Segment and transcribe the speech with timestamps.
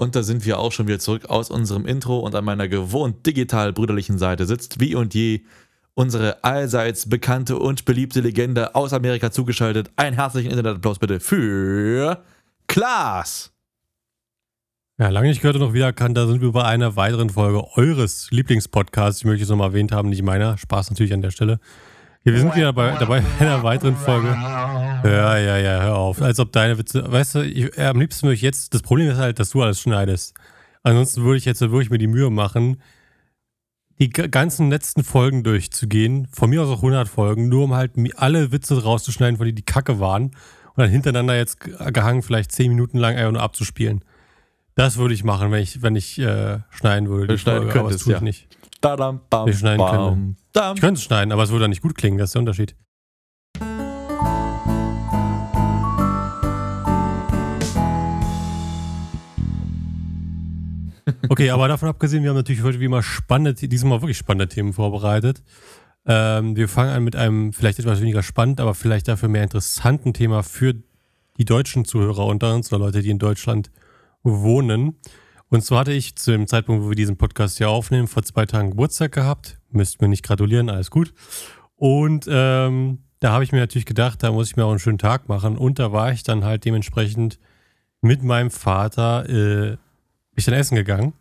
[0.00, 3.26] Und da sind wir auch schon wieder zurück aus unserem Intro und an meiner gewohnt
[3.26, 5.42] digital brüderlichen Seite sitzt wie und je
[5.92, 9.90] unsere allseits bekannte und beliebte Legende aus Amerika zugeschaltet.
[9.96, 12.24] Einen herzlichen Internetapplaus bitte für
[12.66, 13.52] Klaas.
[14.98, 18.30] Ja, lange nicht gehört und noch wiedererkannt, da sind wir bei einer weiteren Folge eures
[18.30, 19.20] Lieblingspodcasts.
[19.20, 20.56] Ich möchte es nochmal erwähnt haben, nicht meiner.
[20.56, 21.60] Spaß natürlich an der Stelle.
[22.24, 24.28] Ja, wir sind wieder bei, dabei bei einer weiteren Folge.
[24.28, 26.20] Ja, ja, ja, hör auf.
[26.20, 29.08] Als ob deine Witze, weißt du, ich, äh, am liebsten würde ich jetzt, das Problem
[29.08, 30.34] ist halt, dass du alles schneidest.
[30.82, 32.82] Ansonsten würde ich jetzt wirklich mir die Mühe machen,
[33.98, 38.52] die ganzen letzten Folgen durchzugehen, von mir aus auch 100 Folgen, nur um halt alle
[38.52, 42.98] Witze rauszuschneiden, von denen die Kacke waren und dann hintereinander jetzt gehangen, vielleicht 10 Minuten
[42.98, 44.04] lang einfach nur abzuspielen.
[44.74, 47.34] Das würde ich machen, wenn ich, wenn ich äh, schneiden würde.
[47.34, 48.24] Die schneiden Folge, aber das tue ich ja.
[48.24, 48.48] nicht.
[48.80, 50.74] Dadam, bam, wir schneiden bam, können.
[50.74, 52.76] Ich könnte es schneiden, aber es würde dann nicht gut klingen, das ist der Unterschied.
[61.28, 64.72] Okay, aber davon abgesehen, wir haben natürlich heute wie immer spannende, diesmal wirklich spannende Themen
[64.72, 65.42] vorbereitet.
[66.06, 70.14] Ähm, wir fangen an mit einem vielleicht etwas weniger spannend, aber vielleicht dafür mehr interessanten
[70.14, 70.74] Thema für
[71.36, 73.70] die deutschen Zuhörer unter uns oder Leute, die in Deutschland
[74.22, 74.96] wohnen.
[75.50, 78.46] Und zwar hatte ich zu dem Zeitpunkt, wo wir diesen Podcast hier aufnehmen, vor zwei
[78.46, 79.58] Tagen Geburtstag gehabt.
[79.70, 81.12] Müsst mir nicht gratulieren, alles gut.
[81.74, 84.98] Und ähm, da habe ich mir natürlich gedacht, da muss ich mir auch einen schönen
[84.98, 85.58] Tag machen.
[85.58, 87.40] Und da war ich dann halt dementsprechend
[88.00, 89.78] mit meinem Vater, äh, bin
[90.36, 91.14] ich dann essen gegangen.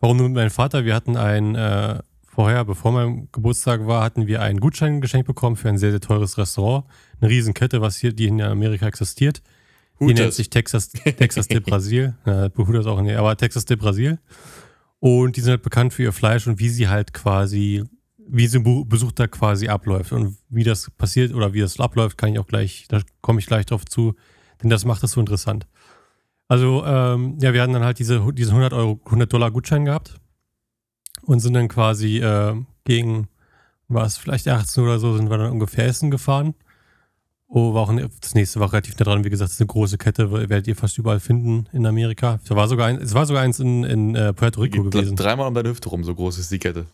[0.00, 0.84] Warum nur mit meinem Vater?
[0.84, 5.54] Wir hatten ein, äh, vorher, bevor mein Geburtstag war, hatten wir einen Gutschein geschenkt bekommen
[5.54, 6.86] für ein sehr, sehr teures Restaurant.
[7.20, 9.42] Eine Riesenkette, was hier, die in Amerika existiert.
[10.00, 12.14] Die nennt sich Texas, Texas de Brasil.
[12.26, 14.18] Ja, Hooters auch, nee, aber Texas de Brasil.
[14.98, 17.84] Und die sind halt bekannt für ihr Fleisch und wie sie halt quasi,
[18.18, 20.12] wie so ein Besuch da quasi abläuft.
[20.12, 23.46] Und wie das passiert oder wie das abläuft, kann ich auch gleich, da komme ich
[23.46, 24.14] gleich drauf zu,
[24.62, 25.66] denn das macht es so interessant.
[26.48, 30.20] Also, ähm, ja, wir hatten dann halt diese, diesen 100 Euro, 100 Dollar Gutschein gehabt
[31.22, 33.28] und sind dann quasi äh, gegen,
[33.88, 36.54] war es vielleicht 18 oder so, sind wir dann ungefähr Essen gefahren.
[37.48, 39.24] Oh, war auch ein, das nächste war relativ nah dran.
[39.24, 42.40] Wie gesagt, das ist eine große Kette, werdet ihr fast überall finden in Amerika.
[42.42, 45.16] Es war sogar, ein, es war sogar eins in, in uh, Puerto Rico Geht gewesen.
[45.16, 46.86] Dreimal um deine Hüfte rum, so groß ist die Kette.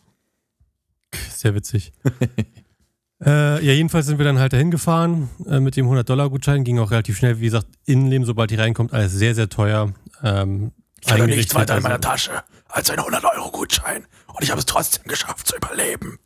[1.35, 1.91] Sehr witzig.
[3.25, 6.63] äh, ja, jedenfalls sind wir dann halt dahin gefahren äh, mit dem 100-Dollar-Gutschein.
[6.63, 7.39] Ging auch relativ schnell.
[7.39, 9.91] Wie gesagt, Innenleben, sobald die reinkommt, alles sehr, sehr teuer.
[10.21, 10.71] Ähm,
[11.01, 14.05] ich hatte nichts weiter in meiner Tasche als ein 100-Euro-Gutschein.
[14.27, 16.19] Und ich habe es trotzdem geschafft zu überleben.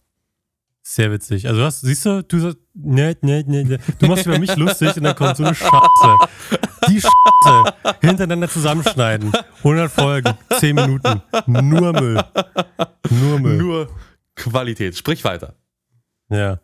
[0.89, 1.45] Sehr witzig.
[1.49, 3.77] Also hast, siehst du, du sagst, ne, ne, ne, ne.
[3.99, 6.15] Du machst über mich lustig und dann kommt so eine Scheiße.
[6.87, 9.33] Die Scheiße hintereinander zusammenschneiden.
[9.57, 11.21] 100 Folgen, 10 Minuten.
[11.45, 12.23] Nur Müll.
[13.09, 13.57] Nur Müll.
[13.57, 13.89] Nur
[14.33, 14.95] Qualität.
[14.95, 15.55] Sprich weiter.
[16.29, 16.61] Ja.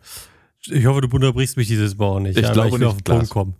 [0.68, 2.38] Ich hoffe, du unterbrichst mich dieses Mal nicht.
[2.38, 2.88] Ich ja, glaube ich will nicht.
[2.88, 3.56] auf den Punkt kommen.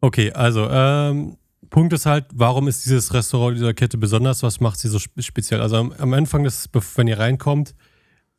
[0.00, 1.36] Okay, also, ähm,
[1.68, 4.42] Punkt ist halt, warum ist dieses Restaurant dieser Kette besonders?
[4.42, 5.60] Was macht sie so speziell?
[5.60, 7.74] Also am, am Anfang, des, wenn ihr reinkommt,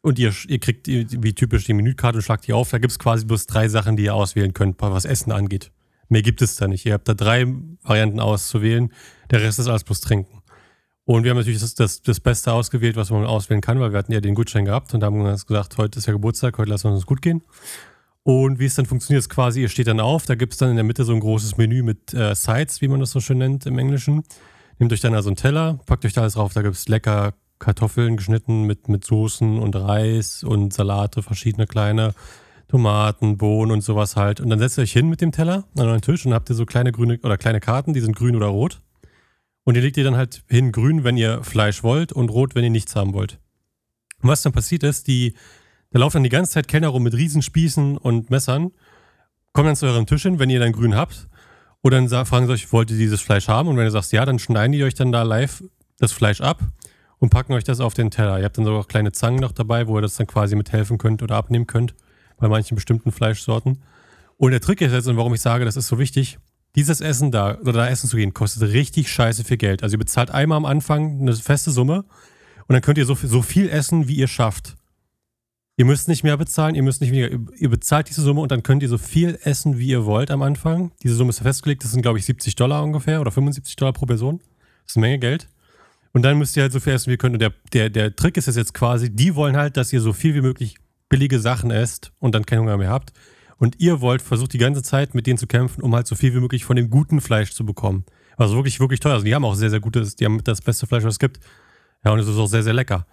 [0.05, 2.69] und ihr, ihr kriegt wie typisch die Menükarte und schlagt die auf.
[2.69, 5.71] Da gibt es quasi bloß drei Sachen, die ihr auswählen könnt, was Essen angeht.
[6.09, 6.85] Mehr gibt es da nicht.
[6.85, 7.47] Ihr habt da drei
[7.81, 8.93] Varianten auszuwählen.
[9.31, 10.43] Der Rest ist alles bloß Trinken.
[11.05, 13.97] Und wir haben natürlich das, das, das Beste ausgewählt, was man auswählen kann, weil wir
[13.97, 16.89] hatten ja den Gutschein gehabt und haben uns gesagt, heute ist ja Geburtstag, heute lassen
[16.89, 17.41] wir uns gut gehen.
[18.21, 20.69] Und wie es dann funktioniert, ist quasi, ihr steht dann auf, da gibt es dann
[20.69, 23.39] in der Mitte so ein großes Menü mit äh, Sides, wie man das so schön
[23.39, 24.23] nennt im Englischen.
[24.77, 27.33] Nehmt euch dann also einen Teller, packt euch da alles drauf, da gibt es lecker
[27.59, 32.13] Kartoffeln geschnitten mit, mit Soßen und Reis und Salate, verschiedene kleine
[32.67, 34.41] Tomaten, Bohnen und sowas halt.
[34.41, 36.55] Und dann setzt ihr euch hin mit dem Teller an euren Tisch und habt ihr
[36.55, 38.81] so kleine grüne oder kleine Karten, die sind grün oder rot.
[39.63, 42.63] Und ihr legt ihr dann halt hin grün, wenn ihr Fleisch wollt und rot, wenn
[42.63, 43.39] ihr nichts haben wollt.
[44.21, 45.33] Und was dann passiert ist, die,
[45.91, 48.71] da laufen dann die ganze Zeit Kellner rum mit Riesenspießen und Messern,
[49.53, 51.27] kommen dann zu eurem Tisch hin, wenn ihr dann grün habt.
[51.81, 53.69] Oder dann fragen sie euch, wollt ihr dieses Fleisch haben?
[53.69, 55.63] Und wenn ihr sagt ja, dann schneiden die euch dann da live
[55.99, 56.59] das Fleisch ab
[57.19, 58.39] und packen euch das auf den Teller.
[58.39, 60.97] Ihr habt dann sogar auch kleine Zangen noch dabei, wo ihr das dann quasi mithelfen
[60.97, 61.95] könnt oder abnehmen könnt,
[62.37, 63.81] bei manchen bestimmten Fleischsorten.
[64.37, 66.37] Und der Trick ist jetzt, und warum ich sage, das ist so wichtig,
[66.75, 69.81] dieses Essen da oder da essen zu gehen, kostet richtig scheiße viel Geld.
[69.81, 72.03] Also ihr bezahlt einmal am Anfang eine feste Summe
[72.67, 74.75] und dann könnt ihr so, so viel essen, wie ihr schafft.
[75.77, 77.37] Ihr müsst nicht mehr bezahlen, ihr müsst nicht weniger.
[77.57, 80.41] Ihr bezahlt diese Summe und dann könnt ihr so viel essen, wie ihr wollt am
[80.41, 80.91] Anfang.
[81.03, 84.05] Diese Summe ist festgelegt, das sind, glaube ich, 70 Dollar ungefähr oder 75 Dollar pro
[84.05, 84.39] Person.
[84.83, 85.49] Das ist eine Menge Geld.
[86.15, 87.33] Und dann müsst ihr halt so viel essen, wie ihr könnt.
[87.33, 90.33] Und der, der, der Trick ist jetzt quasi, die wollen halt, dass ihr so viel
[90.33, 90.77] wie möglich
[91.09, 93.11] billige Sachen esst und dann keinen Hunger mehr habt.
[93.57, 96.33] Und ihr wollt, versucht die ganze Zeit mit denen zu kämpfen, um halt so viel
[96.33, 98.05] wie möglich von dem guten Fleisch zu bekommen.
[98.37, 99.15] Also wirklich, wirklich teuer.
[99.15, 101.41] Also die haben auch sehr, sehr gutes, die haben das beste Fleisch, was es gibt.
[102.05, 103.05] Ja, und es ist auch sehr, sehr lecker.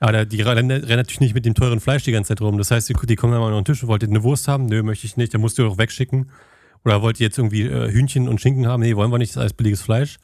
[0.00, 2.56] Aber die rennen, natürlich nicht mit dem teuren Fleisch die ganze Zeit rum.
[2.56, 4.64] Das heißt, die, die kommen dann mal an den Tisch, wollt ihr eine Wurst haben?
[4.64, 5.34] Nö, möchte ich nicht.
[5.34, 6.30] Dann musst du doch wegschicken.
[6.86, 8.80] Oder wollt ihr jetzt irgendwie äh, Hühnchen und Schinken haben?
[8.80, 10.16] Nee, wollen wir nicht, das ist alles billiges Fleisch.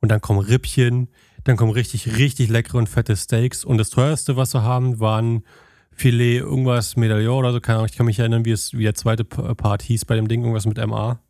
[0.00, 1.08] Und dann kommen Rippchen,
[1.44, 3.64] dann kommen richtig, richtig leckere und fette Steaks.
[3.64, 5.44] Und das teuerste, was wir haben, waren
[5.92, 7.60] Filet, irgendwas, Medaillon oder so.
[7.60, 10.28] Keine Ahnung, ich kann mich erinnern, wie, es, wie der zweite Part hieß bei dem
[10.28, 11.20] Ding, irgendwas mit MA.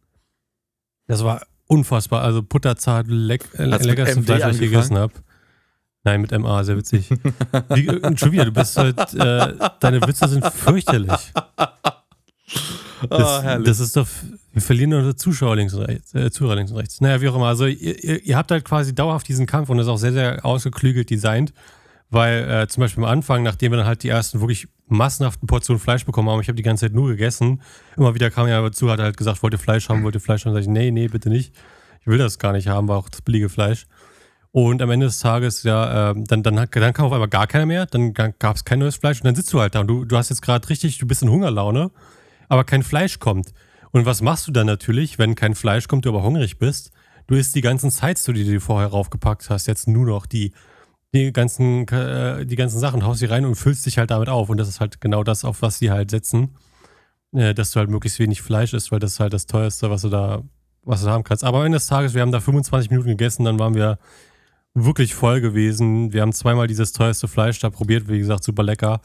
[1.07, 2.23] Das war unfassbar.
[2.23, 5.13] Also butterzart, leck, äh, leckerste Fleisch, was ich gegessen habe.
[6.03, 7.11] Nein, mit MA, sehr witzig.
[7.75, 11.13] Wie, äh, schon wieder, du bist halt, äh, deine Witze sind fürchterlich.
[13.09, 14.07] Das, oh, das ist doch,
[14.53, 17.01] wir verlieren unsere Zuschauer links und rechts, äh, Zuhörer links und rechts.
[17.01, 17.47] Naja, wie auch immer.
[17.47, 20.45] Also ihr, ihr, habt halt quasi dauerhaft diesen Kampf und das ist auch sehr, sehr
[20.45, 21.53] ausgeklügelt designt,
[22.11, 25.81] weil äh, zum Beispiel am Anfang, nachdem wir dann halt die ersten wirklich massenhaften Portionen
[25.81, 27.63] Fleisch bekommen haben, ich habe die ganze Zeit nur gegessen,
[27.97, 30.21] immer wieder kam ja dazu, hat er halt gesagt, wollt ihr Fleisch haben, wollt ihr
[30.21, 31.55] Fleisch haben, sag ich, nee, nee, bitte nicht.
[32.01, 33.87] Ich will das gar nicht haben, war auch das billige Fleisch.
[34.53, 37.67] Und am Ende des Tages, ja, äh, dann, dann, dann kam auf einmal gar keiner
[37.67, 40.05] mehr, dann gab es kein neues Fleisch und dann sitzt du halt da und du,
[40.05, 41.93] du hast jetzt gerade richtig, du bist in Hungerlaune,
[42.49, 43.53] aber kein Fleisch kommt.
[43.93, 46.93] Und was machst du dann natürlich, wenn kein Fleisch kommt, du aber hungrig bist?
[47.27, 50.53] Du isst die ganzen Sides, die du dir vorher raufgepackt hast, jetzt nur noch die,
[51.13, 54.49] die, ganzen, äh, die ganzen Sachen, haust sie rein und füllst dich halt damit auf.
[54.49, 56.57] Und das ist halt genau das, auf was sie halt setzen,
[57.33, 60.03] äh, dass du halt möglichst wenig Fleisch isst, weil das ist halt das teuerste, was
[60.03, 60.43] du da,
[60.83, 61.45] was du haben kannst.
[61.45, 63.99] Aber am Ende des Tages, wir haben da 25 Minuten gegessen, dann waren wir
[64.75, 66.13] wirklich voll gewesen.
[66.13, 69.01] Wir haben zweimal dieses teuerste Fleisch da probiert, wie gesagt, super lecker.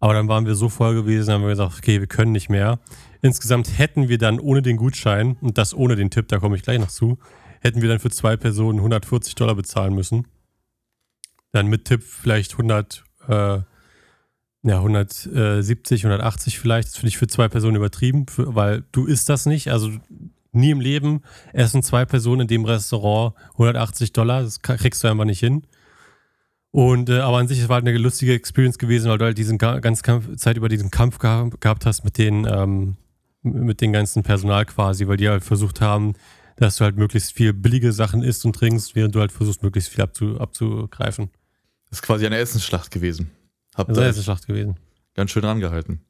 [0.00, 2.78] Aber dann waren wir so voll gewesen, haben wir gesagt, okay, wir können nicht mehr.
[3.20, 6.62] Insgesamt hätten wir dann ohne den Gutschein, und das ohne den Tipp, da komme ich
[6.62, 7.18] gleich noch zu,
[7.60, 10.26] hätten wir dann für zwei Personen 140 Dollar bezahlen müssen.
[11.52, 13.60] Dann mit Tipp vielleicht 100, äh,
[14.62, 16.88] ja, 170, 180 vielleicht.
[16.88, 19.68] Das finde ich für zwei Personen übertrieben, für, weil du isst das nicht.
[19.68, 19.90] Also
[20.52, 21.22] nie im Leben
[21.52, 24.42] essen zwei Personen in dem Restaurant 180 Dollar.
[24.42, 25.62] Das kriegst du einfach nicht hin.
[26.70, 29.38] Und äh, aber an sich es war halt eine lustige Experience gewesen, weil du halt
[29.38, 32.96] diesen ganze Kampf, Zeit über diesen Kampf gehabt, hast mit den ähm,
[33.42, 36.14] mit dem ganzen Personal quasi, weil die halt versucht haben,
[36.56, 39.90] dass du halt möglichst viel billige Sachen isst und trinkst, während du halt versuchst, möglichst
[39.90, 41.30] viel abzu, abzugreifen.
[41.88, 43.30] Das ist quasi eine Essensschlacht gewesen.
[43.74, 44.76] Habt das ist eine Essensschlacht gewesen.
[45.14, 46.00] Ganz schön rangehalten.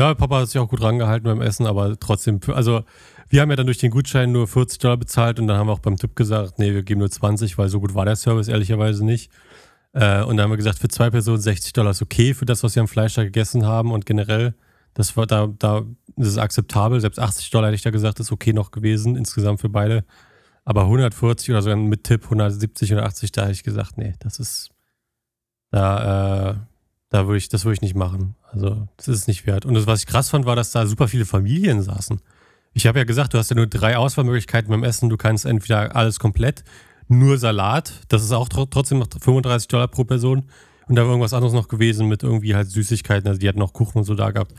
[0.00, 2.84] Ja, Papa hat sich auch gut rangehalten beim Essen, aber trotzdem, also
[3.28, 5.72] wir haben ja dann durch den Gutschein nur 40 Dollar bezahlt und dann haben wir
[5.72, 8.46] auch beim Tipp gesagt, nee, wir geben nur 20, weil so gut war der Service
[8.46, 9.32] ehrlicherweise nicht.
[9.98, 12.62] Äh, und dann haben wir gesagt, für zwei Personen 60 Dollar ist okay für das,
[12.62, 14.54] was wir am Fleisch da gegessen haben und generell,
[14.94, 15.84] das war da, da
[16.16, 17.00] das ist akzeptabel.
[17.00, 20.04] Selbst 80 Dollar hätte ich da gesagt, ist okay noch gewesen, insgesamt für beide.
[20.64, 24.38] Aber 140 oder sogar mit Tipp 170 oder 80, da hätte ich gesagt, nee, das
[24.38, 24.70] ist,
[25.72, 26.54] da, äh,
[27.08, 28.36] da würde ich, das würde ich nicht machen.
[28.52, 29.66] Also, das ist nicht wert.
[29.66, 32.20] Und das, was ich krass fand, war, dass da super viele Familien saßen.
[32.72, 35.08] Ich habe ja gesagt, du hast ja nur drei Auswahlmöglichkeiten beim Essen.
[35.08, 36.62] Du kannst entweder alles komplett,
[37.08, 40.44] nur Salat, das ist auch trotzdem noch 35 Dollar pro Person.
[40.88, 43.28] Und da war irgendwas anderes noch gewesen mit irgendwie halt Süßigkeiten.
[43.28, 44.54] Also die hatten noch Kuchen und so da gehabt.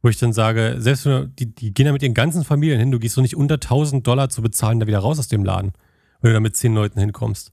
[0.00, 2.78] Wo ich dann sage, selbst wenn du, die, die gehen da mit ihren ganzen Familien
[2.78, 5.44] hin, du gehst doch nicht unter 1000 Dollar zu bezahlen, da wieder raus aus dem
[5.44, 5.72] Laden.
[6.20, 7.52] Wenn du da mit 10 Leuten hinkommst.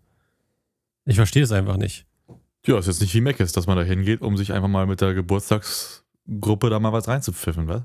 [1.06, 2.06] Ich verstehe es einfach nicht.
[2.66, 5.02] Ja, ist jetzt nicht wie Meckes, dass man da hingeht, um sich einfach mal mit
[5.02, 7.84] der Geburtstagsgruppe da mal was reinzupfiffen, was?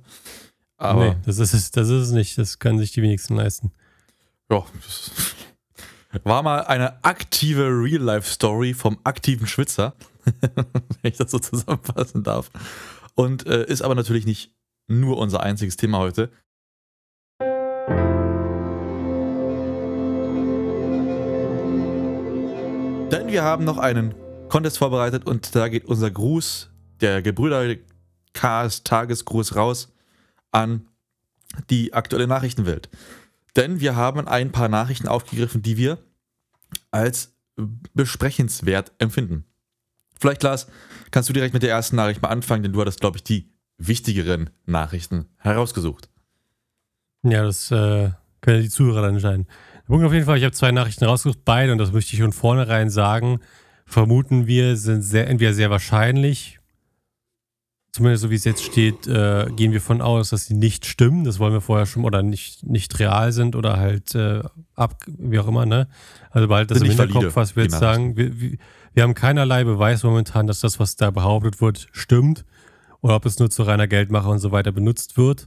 [0.77, 2.37] Aber nee, das ist, es, das ist es nicht.
[2.37, 3.73] Das können sich die wenigsten leisten.
[4.51, 4.65] Ja,
[6.23, 9.95] war mal eine aktive Real-Life-Story vom aktiven Schwitzer,
[10.25, 12.51] wenn ich das so zusammenfassen darf.
[13.15, 14.53] Und äh, ist aber natürlich nicht
[14.87, 16.31] nur unser einziges Thema heute.
[23.11, 24.15] Denn wir haben noch einen
[24.49, 27.77] Contest vorbereitet und da geht unser Gruß, der Gebrüder
[28.33, 29.93] Ks Tagesgruß raus
[30.51, 30.89] an
[31.71, 32.89] die aktuelle Nachrichtenwelt.
[33.57, 35.99] Denn wir haben ein paar Nachrichten aufgegriffen, die wir
[36.91, 37.37] als
[37.95, 39.45] besprechenswert empfinden.
[40.21, 40.67] Vielleicht, Lars,
[41.11, 43.53] kannst du direkt mit der ersten Nachricht mal anfangen, denn du hattest, glaube ich, die
[43.79, 46.09] wichtigeren Nachrichten herausgesucht.
[47.23, 49.47] Ja, das äh, können die Zuhörer dann entscheiden.
[49.87, 52.33] Punkt auf jeden Fall, ich habe zwei Nachrichten rausgesucht, beide, und das möchte ich von
[52.33, 53.41] vornherein sagen,
[53.87, 56.59] vermuten wir, sind sehr, entweder sehr wahrscheinlich
[57.95, 61.23] zumindest so wie es jetzt steht, äh, gehen wir von aus, dass sie nicht stimmen.
[61.23, 64.43] Das wollen wir vorher schon oder nicht, nicht real sind oder halt äh,
[64.75, 65.87] ab, wie auch immer, ne?
[66.31, 68.17] Also bald das Sind im Hinterkopf, valide, was wir jetzt sagen.
[68.17, 68.59] Wir, wir,
[68.95, 72.45] wir haben keinerlei Beweis momentan, dass das, was da behauptet wird, stimmt.
[73.01, 75.47] Oder ob es nur zu reiner Geldmache und so weiter benutzt wird.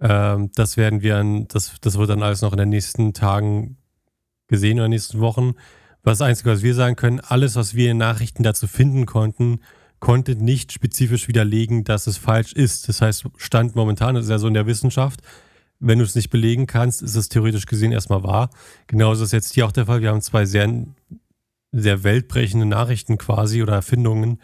[0.00, 3.76] Ähm, das werden wir an, das, das wird dann alles noch in den nächsten Tagen
[4.46, 5.54] gesehen oder in den nächsten Wochen.
[6.04, 9.58] Was das Einzige, was wir sagen können, alles, was wir in Nachrichten dazu finden konnten,
[10.02, 12.88] konnte nicht spezifisch widerlegen, dass es falsch ist.
[12.88, 15.22] Das heißt, Stand momentan, das ist ja so in der Wissenschaft,
[15.78, 18.50] wenn du es nicht belegen kannst, ist es theoretisch gesehen erstmal wahr.
[18.88, 20.02] Genauso ist jetzt hier auch der Fall.
[20.02, 20.68] Wir haben zwei sehr,
[21.70, 24.40] sehr weltbrechende Nachrichten quasi oder Erfindungen,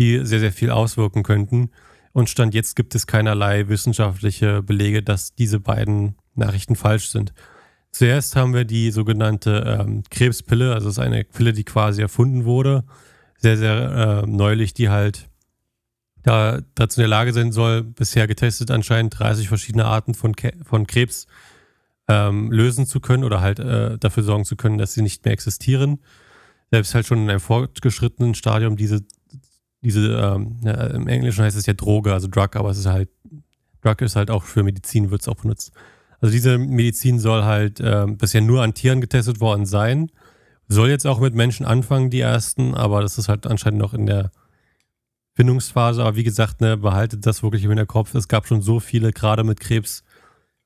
[0.00, 1.70] die sehr, sehr viel auswirken könnten.
[2.10, 7.32] Und Stand jetzt gibt es keinerlei wissenschaftliche Belege, dass diese beiden Nachrichten falsch sind.
[7.92, 12.44] Zuerst haben wir die sogenannte ähm, Krebspille, also es ist eine Pille, die quasi erfunden
[12.44, 12.82] wurde,
[13.38, 15.28] sehr, sehr äh, neulich, die halt
[16.22, 20.52] da dazu in der Lage sein soll, bisher getestet anscheinend 30 verschiedene Arten von, Ke
[20.64, 21.26] von Krebs
[22.08, 25.32] ähm, lösen zu können oder halt äh, dafür sorgen zu können, dass sie nicht mehr
[25.32, 26.00] existieren.
[26.70, 29.04] Selbst halt schon in einem fortgeschrittenen Stadium diese,
[29.80, 30.60] diese ähm,
[30.94, 33.08] im Englischen heißt es ja Droge, also Drug, aber es ist halt,
[33.82, 35.72] Drug ist halt auch für Medizin, wird es auch benutzt.
[36.20, 40.10] Also diese Medizin soll halt ähm, bisher nur an Tieren getestet worden sein.
[40.68, 44.06] Soll jetzt auch mit Menschen anfangen, die ersten, aber das ist halt anscheinend noch in
[44.06, 44.30] der
[45.34, 46.02] Findungsphase.
[46.02, 48.14] Aber wie gesagt, ne, behaltet das wirklich im Hinterkopf.
[48.14, 50.04] Es gab schon so viele, gerade mit Krebs,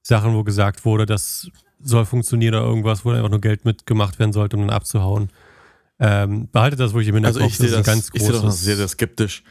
[0.02, 1.48] Sachen, wo gesagt wurde, das
[1.80, 5.30] soll funktionieren oder irgendwas, wo einfach nur Geld mitgemacht werden sollte, um dann abzuhauen.
[6.00, 7.42] Ähm, behaltet das wirklich im Hinterkopf.
[7.42, 9.44] Also ich sehe ist ein das, ganz ich sehe das sehr, sehr skeptisch.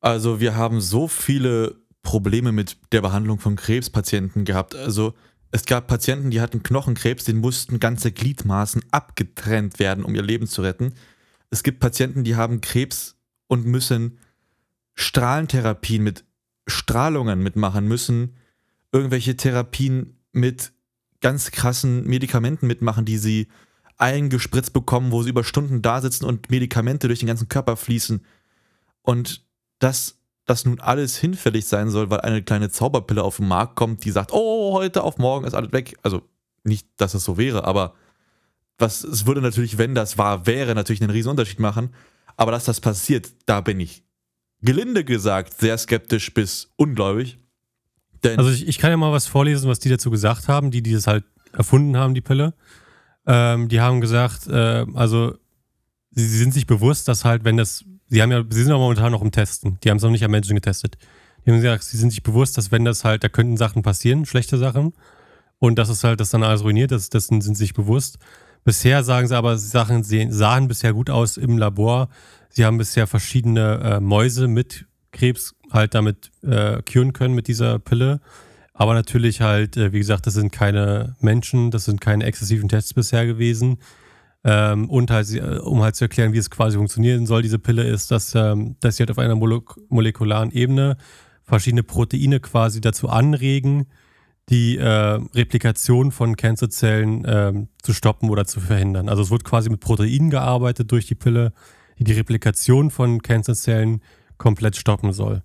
[0.00, 4.74] Also wir haben so viele Probleme mit der Behandlung von Krebspatienten gehabt.
[4.74, 5.14] Also
[5.50, 10.46] es gab Patienten, die hatten Knochenkrebs, denen mussten ganze Gliedmaßen abgetrennt werden, um ihr Leben
[10.46, 10.94] zu retten.
[11.50, 14.18] Es gibt Patienten, die haben Krebs und müssen
[14.94, 16.24] Strahlentherapien mit
[16.66, 18.36] Strahlungen mitmachen, müssen
[18.92, 20.72] irgendwelche Therapien mit
[21.20, 23.48] ganz krassen Medikamenten mitmachen, die sie
[23.98, 28.24] eingespritzt bekommen, wo sie über Stunden da sitzen und Medikamente durch den ganzen Körper fließen.
[29.02, 29.46] Und
[30.46, 34.04] dass das nun alles hinfällig sein soll, weil eine kleine Zauberpille auf den Markt kommt,
[34.04, 35.96] die sagt, oh, heute auf morgen ist alles weg.
[36.02, 36.22] Also
[36.62, 37.94] nicht, dass es so wäre, aber
[38.78, 41.90] was, es würde natürlich, wenn das wahr wäre, natürlich einen riesen Unterschied machen.
[42.36, 44.04] Aber dass das passiert, da bin ich
[44.60, 47.38] gelinde gesagt sehr skeptisch bis ungläubig.
[48.24, 50.92] Also ich, ich kann ja mal was vorlesen, was die dazu gesagt haben, die, die
[50.92, 52.54] das halt erfunden haben, die Pille.
[53.26, 55.36] Ähm, die haben gesagt, äh, also
[56.10, 58.78] sie, sie sind sich bewusst, dass halt, wenn das, sie haben ja, sie sind ja
[58.78, 60.96] momentan noch im Testen, die haben es noch nicht am Menschen getestet.
[61.44, 64.26] Die haben gesagt, sie sind sich bewusst, dass wenn das halt, da könnten Sachen passieren,
[64.26, 64.92] schlechte Sachen,
[65.58, 68.18] und dass es halt das dann alles ruiniert, das, dessen sind sie sich bewusst.
[68.64, 72.08] Bisher sagen sie aber, Sachen sehen, sahen bisher gut aus im Labor.
[72.50, 77.78] Sie haben bisher verschiedene äh, Mäuse mit Krebs halt damit äh, curen können mit dieser
[77.78, 78.20] Pille.
[78.74, 82.92] Aber natürlich halt, äh, wie gesagt, das sind keine Menschen, das sind keine exzessiven Tests
[82.92, 83.78] bisher gewesen.
[84.48, 87.82] Ähm, und halt, äh, um halt zu erklären, wie es quasi funktionieren soll, diese Pille
[87.82, 90.96] ist, dass, ähm, dass sie halt auf einer molek molekularen Ebene
[91.42, 93.86] verschiedene Proteine quasi dazu anregen,
[94.48, 99.08] die äh, Replikation von Cancerzellen ähm, zu stoppen oder zu verhindern.
[99.08, 101.52] Also es wird quasi mit Proteinen gearbeitet durch die Pille,
[101.98, 104.00] die die Replikation von Cancerzellen
[104.38, 105.42] komplett stoppen soll.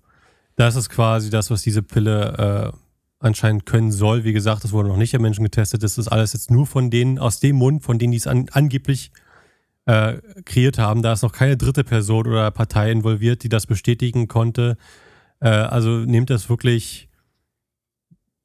[0.54, 2.78] Das ist quasi das, was diese Pille äh,
[3.22, 4.24] anscheinend können soll.
[4.24, 5.82] Wie gesagt, das wurde noch nicht am Menschen getestet.
[5.82, 8.46] Das ist alles jetzt nur von denen, aus dem Mund, von denen die es an,
[8.52, 9.10] angeblich
[9.86, 11.02] äh, kreiert haben.
[11.02, 14.76] Da ist noch keine dritte Person oder Partei involviert, die das bestätigen konnte.
[15.40, 17.08] Äh, also nehmt das wirklich.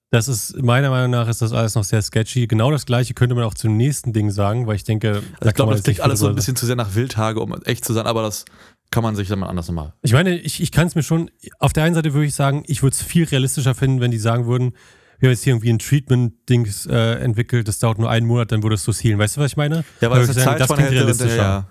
[0.09, 2.47] Das ist, meiner Meinung nach, ist das alles noch sehr sketchy.
[2.47, 5.49] Genau das gleiche könnte man auch zum nächsten Ding sagen, weil ich denke, also da
[5.49, 7.91] ich glaube, das klingt alles so ein bisschen zu sehr nach Wildhage, um echt zu
[7.91, 8.45] sein, aber das
[8.91, 9.93] kann man sich dann mal anders nochmal.
[10.01, 11.29] Ich meine, ich, ich kann es mir schon,
[11.59, 14.17] auf der einen Seite würde ich sagen, ich würde es viel realistischer finden, wenn die
[14.17, 14.73] sagen würden,
[15.19, 18.61] wir haben jetzt hier irgendwie ein Treatment-Dings äh, entwickelt, das dauert nur einen Monat, dann
[18.63, 19.17] würdest du es healen.
[19.17, 19.83] Weißt du, was ich meine?
[19.99, 21.35] Ja, würde das ich eine sagen, das klingt realistischer.
[21.35, 21.67] ja,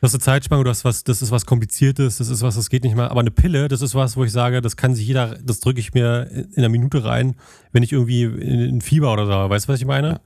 [0.00, 2.70] Du hast eine Zeitspanne, du hast was, das ist was Kompliziertes, das ist was, das
[2.70, 3.08] geht nicht mal.
[3.08, 5.78] Aber eine Pille, das ist was, wo ich sage, das kann sich jeder, das drücke
[5.78, 7.36] ich mir in einer Minute rein,
[7.72, 9.32] wenn ich irgendwie in, in Fieber oder so.
[9.50, 10.08] Weißt du, was ich meine?
[10.08, 10.20] Ja.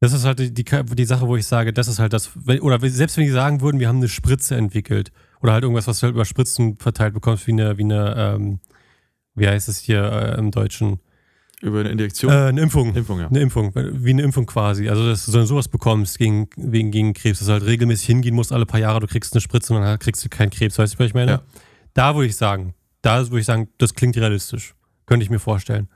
[0.00, 2.60] Das ist halt die, die, die Sache, wo ich sage, das ist halt das, wenn,
[2.60, 6.00] oder selbst wenn die sagen würden, wir haben eine Spritze entwickelt oder halt irgendwas, was
[6.00, 8.60] du halt über Spritzen verteilt bekommst, wie eine, wie eine, ähm,
[9.34, 11.00] wie heißt es hier äh, im Deutschen?
[11.64, 12.30] über eine Injektion.
[12.30, 12.94] Äh, eine Impfung.
[12.94, 13.28] Impfung, ja.
[13.28, 14.88] Eine Impfung, wie eine Impfung quasi.
[14.88, 18.34] Also, dass du so sowas bekommst gegen, wegen, gegen Krebs, dass du halt regelmäßig hingehen
[18.34, 20.78] musst, alle paar Jahre, du kriegst eine Spritze und dann kriegst du keinen Krebs.
[20.78, 21.30] Weißt du, was ich meine?
[21.30, 21.42] Ja.
[21.94, 24.74] Da würde ich sagen, da würde ich sagen, das klingt realistisch.
[25.06, 25.88] Könnte ich mir vorstellen.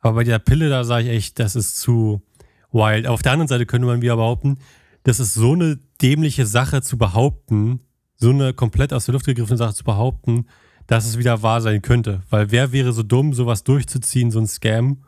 [0.00, 2.22] Aber bei der Pille, da sage ich echt, das ist zu
[2.72, 3.06] wild.
[3.06, 4.58] Auf der anderen Seite könnte man wieder behaupten,
[5.02, 7.80] das ist so eine dämliche Sache zu behaupten,
[8.16, 10.46] so eine komplett aus der Luft gegriffene Sache zu behaupten,
[10.86, 12.22] dass es wieder wahr sein könnte.
[12.30, 15.04] Weil wer wäre so dumm, sowas durchzuziehen, so ein Scam,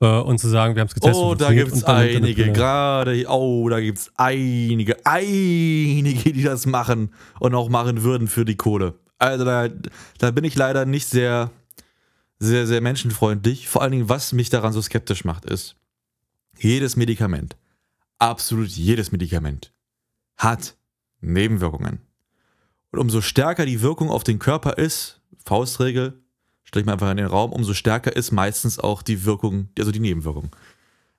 [0.00, 1.22] äh, und zu sagen, wir haben es getestet.
[1.22, 7.10] Oh, da gibt es einige, gerade, oh, da gibt es einige, einige, die das machen
[7.40, 8.94] und auch machen würden für die Kohle.
[9.18, 9.68] Also da,
[10.18, 11.50] da bin ich leider nicht sehr,
[12.38, 13.68] sehr, sehr menschenfreundlich.
[13.68, 15.76] Vor allen Dingen, was mich daran so skeptisch macht, ist,
[16.58, 17.56] jedes Medikament,
[18.18, 19.72] absolut jedes Medikament,
[20.36, 20.76] hat
[21.20, 22.00] Nebenwirkungen.
[22.90, 26.22] Und umso stärker die Wirkung auf den Körper ist, Faustregel,
[26.62, 29.92] stelle ich mal einfach in den Raum, umso stärker ist meistens auch die Wirkung, also
[29.92, 30.50] die Nebenwirkung.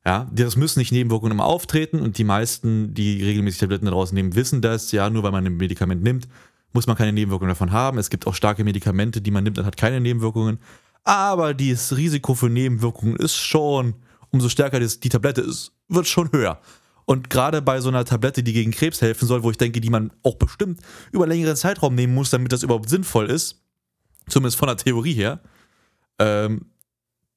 [0.05, 4.13] Ja, das müssen nicht Nebenwirkungen immer auftreten und die meisten, die regelmäßig Tabletten da draußen
[4.13, 4.91] nehmen, wissen das.
[4.91, 6.27] Ja, nur weil man ein Medikament nimmt,
[6.73, 7.97] muss man keine Nebenwirkungen davon haben.
[7.97, 10.59] Es gibt auch starke Medikamente, die man nimmt und hat keine Nebenwirkungen.
[11.03, 13.95] Aber das Risiko für Nebenwirkungen ist schon,
[14.35, 16.59] umso stärker die Tablette ist, wird schon höher.
[17.05, 19.89] Und gerade bei so einer Tablette, die gegen Krebs helfen soll, wo ich denke, die
[19.89, 23.61] man auch bestimmt über längeren Zeitraum nehmen muss, damit das überhaupt sinnvoll ist,
[24.27, 25.39] zumindest von der Theorie her,
[26.19, 26.65] ähm,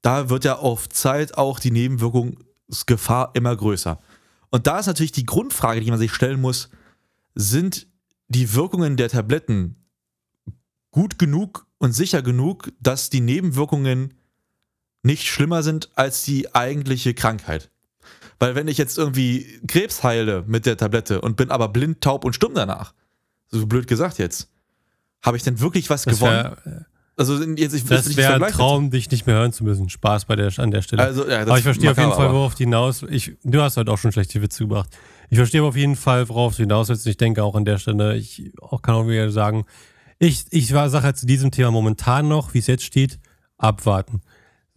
[0.03, 4.01] da wird ja auf Zeit auch die Nebenwirkungsgefahr immer größer.
[4.51, 6.71] Und da ist natürlich die Grundfrage, die man sich stellen muss,
[7.35, 7.87] sind
[8.29, 9.85] die Wirkungen der Tabletten
[10.91, 14.15] gut genug und sicher genug, dass die Nebenwirkungen
[15.03, 17.71] nicht schlimmer sind als die eigentliche Krankheit?
[18.39, 22.25] Weil wenn ich jetzt irgendwie Krebs heile mit der Tablette und bin aber blind, taub
[22.25, 22.95] und stumm danach,
[23.49, 24.49] so blöd gesagt jetzt,
[25.23, 26.57] habe ich denn wirklich was das gewonnen?
[26.65, 26.87] Wär,
[27.17, 29.89] also jetzt, ich das wäre ein Traum, dich nicht mehr hören zu müssen.
[29.89, 31.03] Spaß bei der, an der Stelle.
[31.03, 33.03] Also, ja, aber ich verstehe auf jeden Fall, worauf du hinaus.
[33.03, 34.91] Ich, du hast halt auch schon schlechte Witze gebracht.
[35.29, 37.09] Ich verstehe auf jeden Fall, worauf du hinaus willst.
[37.09, 39.65] Ich denke auch an der Stelle, ich auch kann auch wieder sagen,
[40.21, 43.19] ich, ich sage halt zu diesem Thema momentan noch, wie es jetzt steht,
[43.57, 44.21] abwarten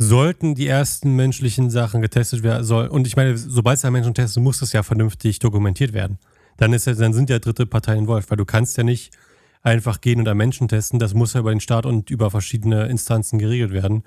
[0.02, 4.16] sollten die ersten menschlichen Sachen getestet werden soll und ich meine, sobald es ein Menschen
[4.16, 6.18] testet, muss das ja vernünftig dokumentiert werden.
[6.58, 9.14] Dann ist ja, dann sind ja dritte Parteien involviert, weil du kannst ja nicht
[9.62, 10.98] einfach gehen und am Menschen testen.
[10.98, 14.02] Das muss ja über den Staat und über verschiedene Instanzen geregelt werden.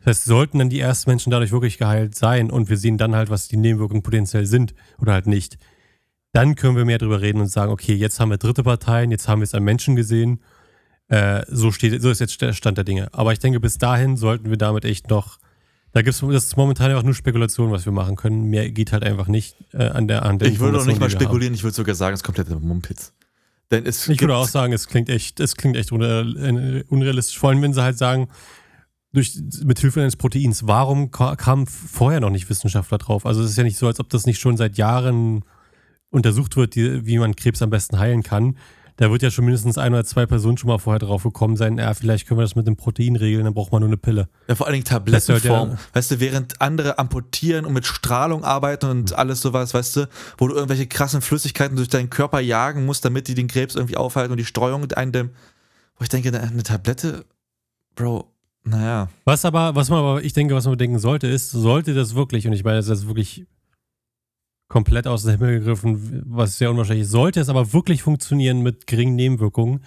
[0.00, 3.16] Das heißt, sollten dann die ersten Menschen dadurch wirklich geheilt sein und wir sehen dann
[3.16, 5.56] halt, was die Nebenwirkungen potenziell sind oder halt nicht,
[6.32, 9.28] dann können wir mehr darüber reden und sagen, okay, jetzt haben wir dritte Parteien, jetzt
[9.28, 10.40] haben wir es an Menschen gesehen
[11.08, 13.08] äh, so, steht, so ist jetzt der Stand der Dinge.
[13.12, 15.38] Aber ich denke, bis dahin sollten wir damit echt noch.
[15.92, 18.44] Da gibt es, das ist momentan ja auch nur Spekulation, was wir machen können.
[18.44, 21.08] Mehr geht halt einfach nicht äh, an der an der Ich würde auch nicht mal
[21.08, 23.14] spekulieren, ich würde sogar sagen, es ist komplett Mumpitz.
[23.70, 27.38] Denn es ich würde auch sagen, es klingt echt, es klingt echt unrealistisch.
[27.38, 28.28] Vor allem, wenn sie halt sagen,
[29.12, 33.26] durch, mit Hilfe eines Proteins, warum kamen vorher noch nicht Wissenschaftler drauf?
[33.26, 35.44] Also es ist ja nicht so, als ob das nicht schon seit Jahren
[36.10, 38.56] untersucht wird, die, wie man Krebs am besten heilen kann
[38.98, 41.78] da wird ja schon mindestens ein oder zwei Personen schon mal vorher drauf gekommen sein,
[41.78, 44.28] ja, vielleicht können wir das mit dem Protein regeln, dann braucht man nur eine Pille.
[44.48, 45.70] Ja, vor allen Dingen Tablettenform.
[45.70, 50.08] Ja, weißt du, während andere amputieren und mit Strahlung arbeiten und alles sowas, weißt du,
[50.36, 53.96] wo du irgendwelche krassen Flüssigkeiten durch deinen Körper jagen musst, damit die den Krebs irgendwie
[53.96, 55.32] aufhalten und die Streuung eindämmen.
[55.96, 57.24] Wo ich denke, eine Tablette,
[57.94, 58.32] Bro,
[58.64, 59.08] naja.
[59.24, 62.46] Was aber, was man aber, ich denke, was man bedenken sollte, ist, sollte das wirklich,
[62.48, 63.46] und ich meine, das ist wirklich
[64.68, 67.10] komplett aus dem Himmel gegriffen, was sehr unwahrscheinlich ist.
[67.10, 69.80] Sollte es aber wirklich funktionieren mit geringen Nebenwirkungen,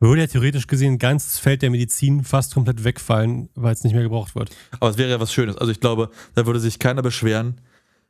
[0.00, 3.92] würde ja theoretisch gesehen ganz das Feld der Medizin fast komplett wegfallen, weil es nicht
[3.92, 4.50] mehr gebraucht wird.
[4.80, 5.56] Aber es wäre ja was Schönes.
[5.56, 7.60] Also ich glaube, da würde sich keiner beschweren,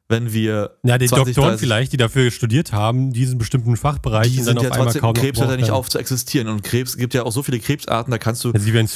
[0.08, 0.78] wenn wir.
[0.84, 4.32] Ja, die 20, Doktoren vielleicht, die dafür studiert haben, diesen bestimmten Fachbereich.
[4.32, 6.48] Die sind ja trotzdem, Krebs hört ja nicht auf zu existieren.
[6.48, 8.52] Und Krebs gibt ja auch so viele Krebsarten, da kannst du.
[8.52, 8.86] Ja, sie wenn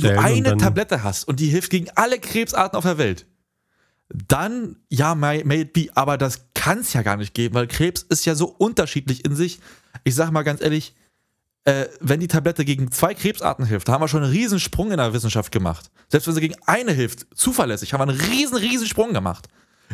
[0.00, 3.26] du eine Tablette hast und die hilft gegen alle Krebsarten auf der Welt,
[4.08, 7.68] dann ja, may, may it be, aber das kann es ja gar nicht geben, weil
[7.68, 9.60] Krebs ist ja so unterschiedlich in sich.
[10.02, 10.96] Ich sag mal ganz ehrlich,
[11.62, 14.96] äh, wenn die Tablette gegen zwei Krebsarten hilft, haben wir schon einen riesen Sprung in
[14.96, 15.92] der Wissenschaft gemacht.
[16.08, 19.46] Selbst wenn sie gegen eine hilft, zuverlässig, haben wir einen riesen, riesen Sprung gemacht.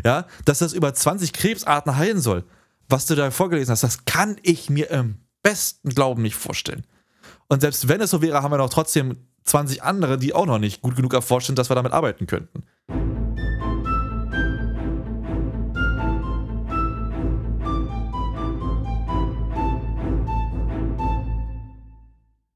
[0.03, 2.43] Ja, dass das über 20 Krebsarten heilen soll,
[2.89, 6.87] was du da vorgelesen hast, das kann ich mir im besten Glauben nicht vorstellen.
[7.49, 10.59] Und selbst wenn es so wäre, haben wir noch trotzdem 20 andere, die auch noch
[10.59, 12.63] nicht gut genug erforscht sind, dass wir damit arbeiten könnten.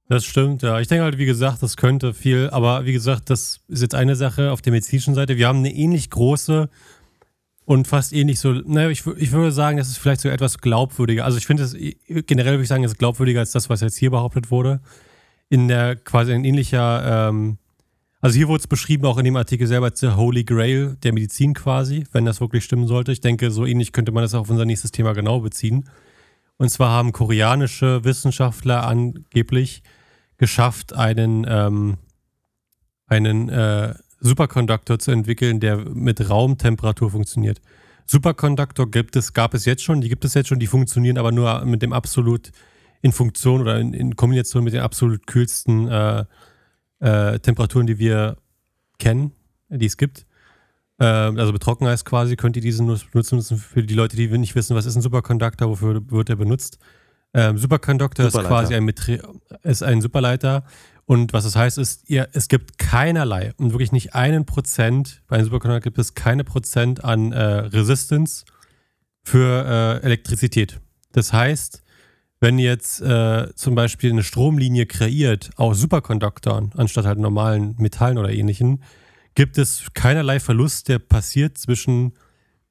[0.08, 0.78] Das stimmt, ja.
[0.80, 4.14] Ich denke halt, wie gesagt, das könnte viel, aber wie gesagt, das ist jetzt eine
[4.14, 5.36] Sache auf der medizinischen Seite.
[5.36, 6.68] Wir haben eine ähnlich große
[7.64, 11.24] und fast ähnlich so, naja, ich, ich würde sagen, das ist vielleicht so etwas glaubwürdiger.
[11.24, 11.76] Also ich finde es,
[12.26, 14.80] generell würde ich sagen, es ist glaubwürdiger als das, was jetzt hier behauptet wurde.
[15.48, 17.58] In der quasi ein ähnlicher, ähm,
[18.20, 21.12] also hier wurde es beschrieben, auch in dem Artikel selber, als der Holy Grail der
[21.12, 23.10] Medizin quasi, wenn das wirklich stimmen sollte.
[23.10, 25.88] Ich denke, so ähnlich könnte man das auch auf unser nächstes Thema genau beziehen.
[26.58, 29.82] Und zwar haben koreanische Wissenschaftler angeblich
[30.38, 31.96] geschafft, einen, ähm,
[33.06, 37.60] einen äh, Superconductor zu entwickeln, der mit Raumtemperatur funktioniert.
[38.06, 41.32] Superconductor gibt es, gab es jetzt schon, die gibt es jetzt schon, die funktionieren aber
[41.32, 42.52] nur mit dem absolut
[43.02, 46.24] in Funktion oder in, in Kombination mit den absolut kühlsten äh,
[47.00, 48.36] äh, Temperaturen, die wir
[48.98, 49.32] kennen,
[49.68, 50.26] die es gibt.
[50.98, 54.76] Äh, also mit Trockeneis quasi könnt ihr diesen nutzen für die Leute, die nicht wissen,
[54.76, 56.78] was ist ein Superconductor, wofür wird er benutzt.
[57.36, 59.20] Ähm, Superconductor ist quasi ein, Metri
[59.62, 60.64] ist ein Superleiter
[61.04, 65.36] und was das heißt, ist, ihr, es gibt keinerlei und wirklich nicht einen Prozent, bei
[65.36, 68.46] einem Superconductor gibt es keine Prozent an äh, Resistance
[69.22, 70.80] für äh, Elektrizität.
[71.12, 71.82] Das heißt,
[72.40, 78.30] wenn jetzt äh, zum Beispiel eine Stromlinie kreiert aus Superkonduktoren anstatt halt normalen Metallen oder
[78.30, 78.82] ähnlichen,
[79.34, 82.14] gibt es keinerlei Verlust, der passiert zwischen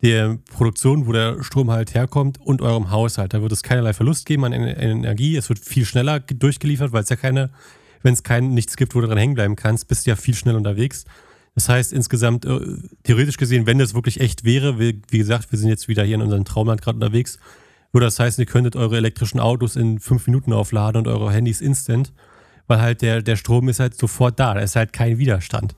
[0.05, 3.33] der Produktion, wo der Strom halt herkommt, und eurem Haushalt.
[3.33, 5.35] Da wird es keinerlei Verlust geben an Energie.
[5.35, 7.49] Es wird viel schneller durchgeliefert, weil es ja keine,
[8.03, 10.35] wenn es kein nichts gibt, wo du dran hängen bleiben kannst, bist du ja viel
[10.35, 11.05] schneller unterwegs.
[11.55, 12.59] Das heißt, insgesamt, äh,
[13.03, 16.15] theoretisch gesehen, wenn das wirklich echt wäre, wie, wie gesagt, wir sind jetzt wieder hier
[16.15, 17.39] in unserem Traumland gerade unterwegs,
[17.91, 21.61] würde das heißen, ihr könntet eure elektrischen Autos in fünf Minuten aufladen und eure Handys
[21.61, 22.13] instant,
[22.67, 24.53] weil halt der, der Strom ist halt sofort da.
[24.53, 25.75] Da ist halt kein Widerstand.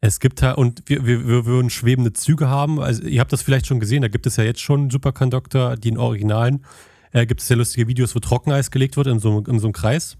[0.00, 2.80] Es gibt halt, und wir, wir, wir würden schwebende Züge haben.
[2.80, 5.88] Also, ihr habt das vielleicht schon gesehen, da gibt es ja jetzt schon Superconductor, die
[5.88, 6.64] in Originalen.
[7.12, 9.72] Äh, gibt es ja lustige Videos, wo Trockeneis gelegt wird in so, in so einem
[9.72, 10.16] Kreis.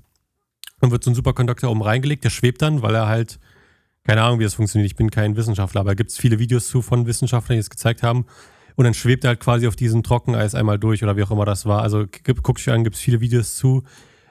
[0.80, 3.38] Dann wird so ein Superconductor oben reingelegt, der schwebt dann, weil er halt,
[4.04, 6.68] keine Ahnung, wie das funktioniert, ich bin kein Wissenschaftler, aber da gibt es viele Videos
[6.68, 8.26] zu von Wissenschaftlern, die es gezeigt haben.
[8.76, 11.44] Und dann schwebt er halt quasi auf diesem Trockeneis einmal durch oder wie auch immer
[11.44, 11.82] das war.
[11.82, 13.82] Also guckt euch an, gibt es viele Videos zu.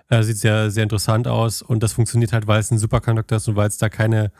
[0.10, 3.48] Äh, sieht sehr, sehr interessant aus und das funktioniert halt, weil es ein Superconductor ist
[3.48, 4.32] und weil es da keine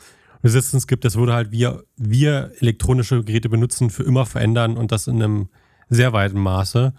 [0.44, 5.08] Resistance gibt, das würde halt wir, wir elektronische Geräte benutzen, für immer verändern und das
[5.08, 5.50] in einem
[5.90, 6.94] sehr weiten Maße.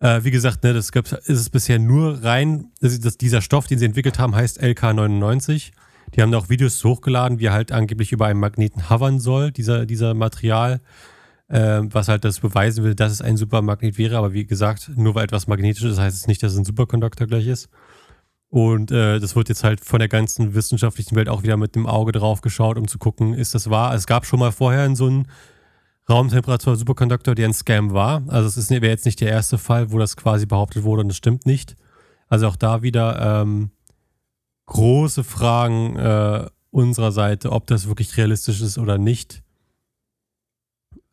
[0.00, 3.66] Äh, wie gesagt, ne, das gibt, ist es bisher nur rein, das, das, dieser Stoff,
[3.66, 5.72] den sie entwickelt haben, heißt LK99.
[6.14, 9.52] Die haben da auch Videos hochgeladen, wie er halt angeblich über einen Magneten hovern soll,
[9.52, 10.80] dieser, dieser Material,
[11.48, 14.16] äh, was halt das beweisen will, dass es ein Supermagnet wäre.
[14.16, 17.26] Aber wie gesagt, nur weil etwas magnetisch ist, heißt es nicht, dass es ein Superkonduktor
[17.26, 17.68] gleich ist.
[18.50, 21.86] Und äh, das wird jetzt halt von der ganzen wissenschaftlichen Welt auch wieder mit dem
[21.86, 23.94] Auge drauf geschaut, um zu gucken, ist das wahr?
[23.94, 25.28] Es gab schon mal vorher so einen
[26.08, 28.24] Raumtemperatur-Superkonduktor, der ein Scam war.
[28.26, 31.16] Also es wäre jetzt nicht der erste Fall, wo das quasi behauptet wurde und das
[31.16, 31.76] stimmt nicht.
[32.26, 33.70] Also auch da wieder ähm,
[34.66, 39.44] große Fragen äh, unserer Seite, ob das wirklich realistisch ist oder nicht.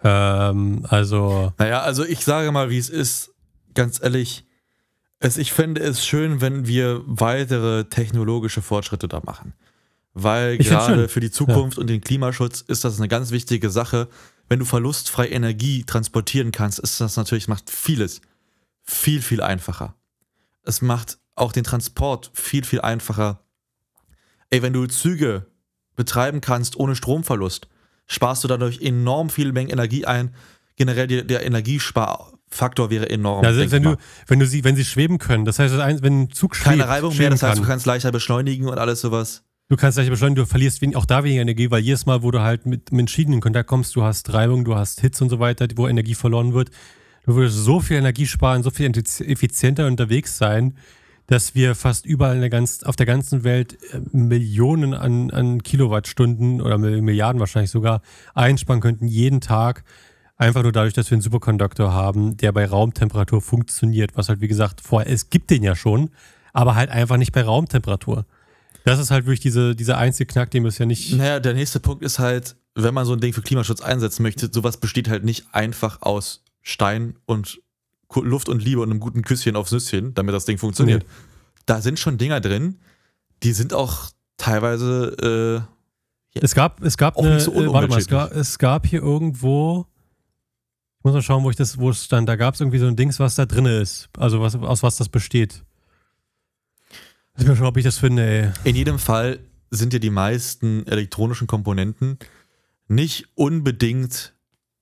[0.04, 1.54] Ähm, also.
[1.60, 3.34] Naja, also ich sage mal, wie es ist.
[3.74, 4.47] Ganz ehrlich,
[5.20, 9.54] es, ich fände es schön, wenn wir weitere technologische Fortschritte da machen.
[10.14, 11.82] Weil ich gerade für die Zukunft ja.
[11.82, 14.08] und den Klimaschutz ist das eine ganz wichtige Sache.
[14.50, 18.22] Wenn du verlustfrei Energie transportieren kannst, ist das natürlich, macht vieles
[18.84, 19.96] viel, viel einfacher.
[20.64, 23.44] Es macht auch den Transport viel, viel einfacher.
[24.50, 25.46] Ey, wenn du Züge
[25.96, 27.68] betreiben kannst ohne Stromverlust,
[28.08, 30.34] sparst du dadurch enorm viel Mengen Energie ein.
[30.78, 33.46] Generell der, der Energiespar Faktor wäre enorm.
[33.46, 36.56] Also wenn du, wenn du sie, wenn sie schweben können, das heißt, wenn ein Zug
[36.56, 37.64] schwebt, keine Reibung mehr, das heißt, kann.
[37.64, 39.44] du kannst leichter beschleunigen und alles sowas.
[39.70, 42.42] Du kannst leichter beschleunigen, du verlierst auch da weniger Energie, weil jedes Mal, wo du
[42.42, 45.40] halt mit, mit Schienen in Kontakt kommst, du hast Reibung, du hast Hitze und so
[45.40, 46.70] weiter, wo Energie verloren wird.
[47.26, 50.78] Du würdest so viel Energie sparen, so viel effizienter unterwegs sein,
[51.28, 56.62] dass wir fast überall der ganz, auf der ganzen Welt äh, Millionen an, an Kilowattstunden
[56.62, 58.02] oder Milliarden wahrscheinlich sogar
[58.34, 59.84] einsparen könnten, jeden Tag
[60.38, 64.48] Einfach nur dadurch, dass wir einen Superkonduktor haben, der bei Raumtemperatur funktioniert, was halt, wie
[64.48, 66.12] gesagt, vorher, es gibt den ja schon,
[66.54, 68.26] aber halt einfach nicht bei Raumtemperatur.
[68.86, 71.14] Das ist halt wirklich diese, dieser einzige Knack, den wir es ja nicht.
[71.14, 74.50] Naja, der nächste Punkt ist halt, wenn man so ein Ding für Klimaschutz einsetzen möchte,
[74.52, 77.60] sowas besteht halt nicht einfach aus Stein und
[78.14, 81.04] Luft und Liebe und einem guten Küsschen aufs Nüsschen, damit das Ding funktioniert.
[81.04, 81.10] Nee.
[81.66, 82.78] Da sind schon Dinger drin,
[83.44, 85.66] die sind auch teilweise.
[86.34, 89.02] Äh, es gab, es gab eine, so äh, warte mal, es gab, es gab hier
[89.02, 89.88] irgendwo
[91.08, 92.28] muss mal schauen, wo ich das, wo es stand.
[92.28, 94.10] Da gab es irgendwie so ein Dings, was da drin ist.
[94.18, 95.64] Also was, aus was das besteht.
[97.38, 98.52] Ich mal schauen, ob ich das finde, ey.
[98.64, 99.40] In jedem Fall
[99.70, 102.18] sind ja die meisten elektronischen Komponenten
[102.88, 104.34] nicht unbedingt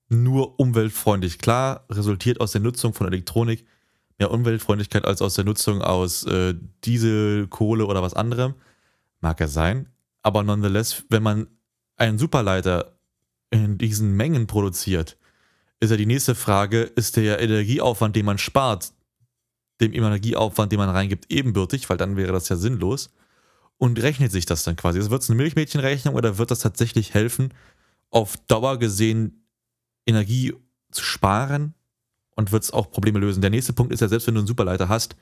[0.10, 1.38] nur umweltfreundlich.
[1.38, 3.66] Klar, resultiert aus der Nutzung von Elektronik
[4.18, 8.56] mehr Umweltfreundlichkeit als aus der Nutzung aus äh, Diesel, Kohle oder was anderem.
[9.20, 9.90] Mag ja sein.
[10.22, 11.48] Aber nonetheless, wenn man
[11.98, 12.98] einen Superleiter
[13.52, 15.18] in diesen Mengen produziert,
[15.80, 18.94] ist ja die nächste Frage, ist der Energieaufwand, den man spart,
[19.82, 23.12] dem Energieaufwand, den man reingibt, ebenbürtig, weil dann wäre das ja sinnlos.
[23.78, 25.00] Und rechnet sich das dann quasi?
[25.00, 27.54] Also wird es eine Milchmädchenrechnung oder wird das tatsächlich helfen,
[28.10, 29.46] auf Dauer gesehen
[30.06, 30.54] Energie
[30.92, 31.74] zu sparen
[32.36, 33.42] und wird es auch Probleme lösen?
[33.42, 35.18] Der nächste Punkt ist ja, selbst wenn du einen Superleiter hast,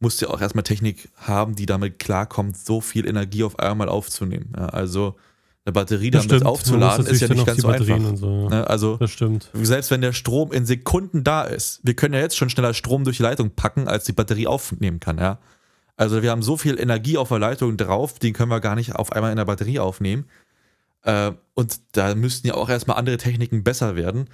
[0.00, 3.88] musst du ja auch erstmal Technik haben, die damit klarkommt, so viel Energie auf einmal
[3.88, 4.52] aufzunehmen.
[4.56, 5.16] Ja, also
[5.66, 6.46] eine Batterie damit stimmt.
[6.46, 8.16] aufzuladen, ist ja nicht ganz so einfach.
[8.16, 8.48] So, ja.
[8.48, 9.16] Ne, also, das.
[9.52, 13.02] Selbst wenn der Strom in Sekunden da ist, wir können ja jetzt schon schneller Strom
[13.02, 15.38] durch die Leitung packen, als die Batterie aufnehmen kann, ja.
[15.96, 18.94] Also wir haben so viel Energie auf der Leitung drauf, den können wir gar nicht
[18.94, 20.26] auf einmal in der Batterie aufnehmen.
[21.02, 24.28] Äh, und da müssten ja auch erstmal andere Techniken besser werden.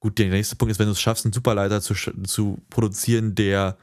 [0.00, 3.76] Gut, der nächste Punkt ist, wenn du es schaffst, einen Superleiter zu, zu produzieren, der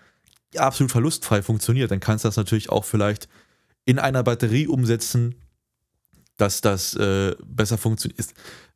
[0.55, 3.27] absolut verlustfrei funktioniert, dann kannst du das natürlich auch vielleicht
[3.83, 5.35] in einer Batterie umsetzen,
[6.37, 8.19] dass das äh, besser funktioniert.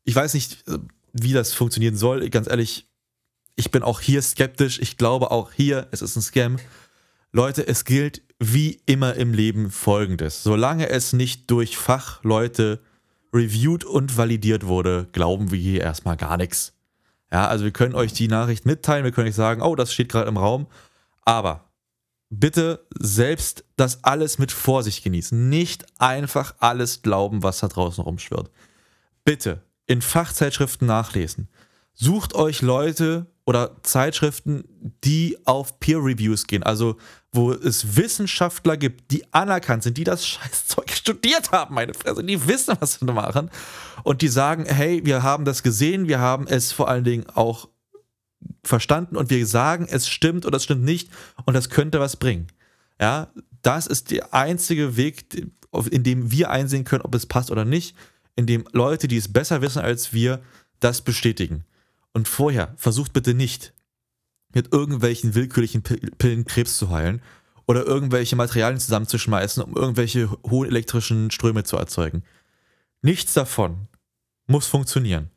[0.04, 0.80] Ich weiß nicht, äh,
[1.14, 2.30] wie das funktionieren soll.
[2.30, 2.88] Ganz ehrlich,
[3.56, 4.80] ich bin auch hier skeptisch.
[4.80, 6.58] Ich glaube auch hier, es ist ein Scam.
[7.32, 10.44] Leute, es gilt wie immer im Leben folgendes.
[10.44, 12.80] Solange es nicht durch Fachleute
[13.34, 16.74] reviewed und validiert wurde, glauben wir hier erstmal gar nichts.
[17.32, 20.10] Ja, also wir können euch die Nachricht mitteilen, wir können euch sagen, oh, das steht
[20.10, 20.66] gerade im Raum,
[21.26, 21.69] aber
[22.30, 25.50] bitte selbst das alles mit Vorsicht genießen.
[25.50, 28.50] Nicht einfach alles glauben, was da draußen rumschwirrt.
[29.26, 31.50] Bitte in Fachzeitschriften nachlesen.
[31.94, 34.64] Sucht euch Leute oder Zeitschriften,
[35.04, 36.98] die auf Peer Reviews gehen, also
[37.32, 42.48] wo es Wissenschaftler gibt, die anerkannt sind, die das Scheißzeug studiert haben, meine Fresse, die
[42.48, 43.50] wissen, was sie machen
[44.04, 47.68] und die sagen, hey, wir haben das gesehen, wir haben es vor allen Dingen auch
[48.64, 51.10] verstanden und wir sagen, es stimmt oder es stimmt nicht
[51.46, 52.48] und das könnte was bringen.
[53.00, 55.26] Ja, das ist der einzige Weg,
[55.90, 57.96] in dem wir einsehen können, ob es passt oder nicht,
[58.36, 60.42] in dem Leute, die es besser wissen als wir,
[60.80, 61.66] das bestätigen.
[62.14, 63.74] Und vorher versucht bitte nicht,
[64.54, 67.22] mit irgendwelchen willkürlichen Pillen Krebs zu heilen
[67.68, 72.24] oder irgendwelche Materialien zusammenzuschmeißen, um irgendwelche hohen elektrischen Ströme zu erzeugen.
[73.02, 73.88] Nichts davon
[74.48, 75.30] muss funktionieren.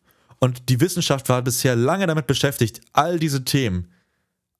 [0.42, 3.92] Und die Wissenschaft war bisher lange damit beschäftigt, all diese Themen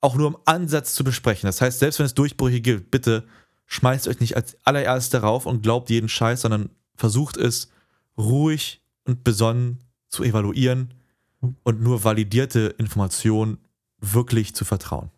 [0.01, 1.49] auch nur im Ansatz zu besprechen.
[1.49, 3.27] Das heißt, selbst wenn es Durchbrüche gibt, bitte
[3.67, 7.69] schmeißt euch nicht als allererstes darauf und glaubt jeden Scheiß, sondern versucht es
[8.17, 10.95] ruhig und besonnen zu evaluieren
[11.41, 13.59] und nur validierte Informationen
[13.99, 15.11] wirklich zu vertrauen.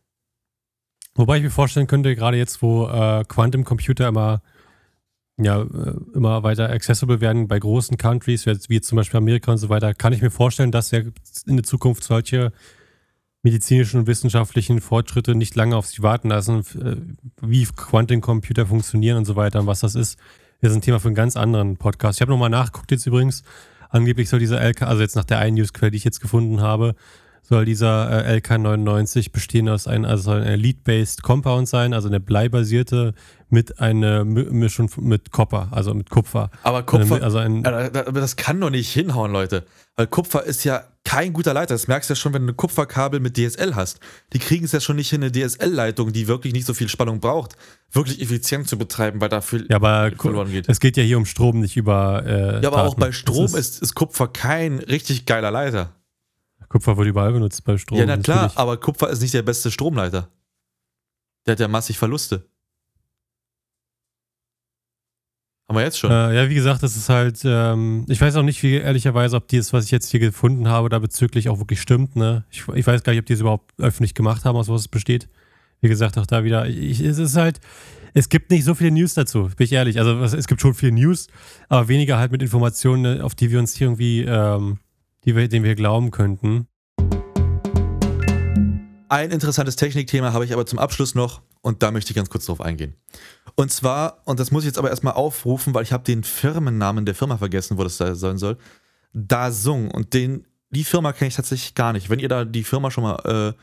[1.15, 4.41] Wobei ich mir vorstellen könnte, gerade jetzt, wo äh, Quantum Computer immer
[5.37, 9.69] ja, äh, immer weiter accessible werden bei großen Countries, wie zum Beispiel Amerika und so
[9.69, 11.01] weiter, kann ich mir vorstellen, dass ja
[11.47, 12.53] in der Zukunft solche
[13.43, 16.97] medizinischen und wissenschaftlichen Fortschritte nicht lange auf sich warten lassen, äh,
[17.43, 20.19] wie Quantencomputer funktionieren und so weiter und was das ist.
[20.61, 22.19] Das ist ein Thema für einen ganz anderen Podcast.
[22.19, 23.43] Ich habe nochmal nachgeguckt jetzt übrigens.
[23.91, 26.95] Angeblich soll dieser LK, also jetzt nach der einen Newsquelle, die ich jetzt gefunden habe,
[27.47, 33.15] soll dieser äh, LK99 bestehen aus einem, also ein Lead-based Compound sein, also eine bleibasierte
[33.51, 36.51] mit einer Mischung mit Kupfer, also mit Kupfer.
[36.63, 39.65] Aber Kupfer, also ein, das kann doch nicht hinhauen, Leute.
[39.97, 41.75] Weil Kupfer ist ja kein guter Leiter.
[41.75, 44.01] Das merkst du ja schon, wenn du ein Kupferkabel mit DSL hast.
[44.33, 47.21] Die kriegen es ja schon nicht hin, eine DSL-Leitung, die wirklich nicht so viel Spannung
[47.21, 47.57] braucht,
[47.93, 50.69] wirklich effizient zu betreiben, weil dafür ja, aber verloren geht.
[50.69, 52.25] Es geht ja hier um Strom, nicht über.
[52.27, 52.89] Äh, ja, aber Daten.
[52.89, 55.93] auch bei Strom ist, ist, ist Kupfer kein richtig geiler Leiter.
[56.69, 57.99] Kupfer wird überall benutzt bei Strom.
[57.99, 58.59] Ja, na klar, natürlich.
[58.59, 60.29] aber Kupfer ist nicht der beste Stromleiter.
[61.47, 62.47] Der hat ja massig Verluste.
[65.69, 66.11] Haben wir jetzt schon?
[66.11, 69.49] Äh, ja, wie gesagt, das ist halt, ähm, ich weiß auch nicht, wie ehrlicherweise, ob
[69.49, 72.17] dies, was ich jetzt hier gefunden habe, da bezüglich auch wirklich stimmt.
[72.17, 72.45] Ne?
[72.51, 74.89] Ich, ich weiß gar nicht, ob die es überhaupt öffentlich gemacht haben, aus was es
[74.89, 75.29] besteht.
[75.81, 77.61] Wie gesagt, auch da wieder, ich, es ist halt,
[78.13, 79.99] es gibt nicht so viele News dazu, bin ich ehrlich.
[79.99, 81.29] Also es gibt schon viele News,
[81.69, 84.79] aber weniger halt mit Informationen, auf die wir uns hier irgendwie ähm,
[85.25, 86.69] die wir, denen wir glauben könnten.
[89.09, 92.47] Ein interessantes Technikthema habe ich aber zum Abschluss noch und da möchte ich ganz kurz
[92.47, 92.95] drauf eingehen.
[93.55, 97.07] Und zwar, und das muss ich jetzt aber erstmal aufrufen, weil ich habe den Firmennamen
[97.07, 98.59] der Firma vergessen, wo das sein soll.
[99.13, 99.91] Dasung.
[99.91, 102.11] Und den, die Firma kenne ich tatsächlich gar nicht.
[102.11, 103.55] Wenn ihr da die Firma schon mal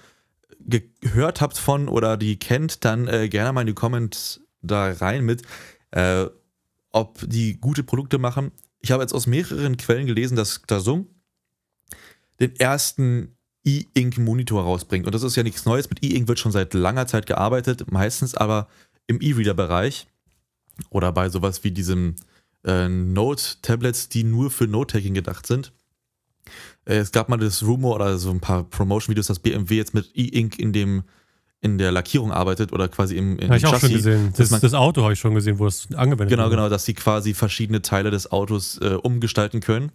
[0.70, 4.92] äh, gehört habt von oder die kennt, dann äh, gerne mal in die Comments da
[4.92, 5.42] rein mit,
[5.92, 6.28] äh,
[6.92, 8.52] ob die gute Produkte machen.
[8.80, 11.08] Ich habe jetzt aus mehreren Quellen gelesen, dass Dasung
[12.42, 15.06] den ersten E-Ink-Monitor rausbringt.
[15.06, 15.90] Und das ist ja nichts Neues.
[15.90, 18.68] Mit E-Ink wird schon seit langer Zeit gearbeitet, meistens aber
[19.08, 20.08] im E-Reader-Bereich
[20.90, 22.16] oder bei sowas wie diesem
[22.66, 25.74] äh, Note-Tablets, die nur für Note-Taking gedacht sind.
[26.86, 30.10] Äh, es gab mal das Rumor oder so ein paar Promotion-Videos, dass BMW jetzt mit
[30.16, 31.04] E-Ink in dem
[31.64, 34.34] in der Lackierung arbeitet oder quasi im Habe ich auch schon gesehen.
[34.36, 36.30] Das, das Auto habe ich schon gesehen, wo es angewendet wird.
[36.32, 39.92] Genau, genau, dass sie quasi verschiedene Teile des Autos äh, umgestalten können.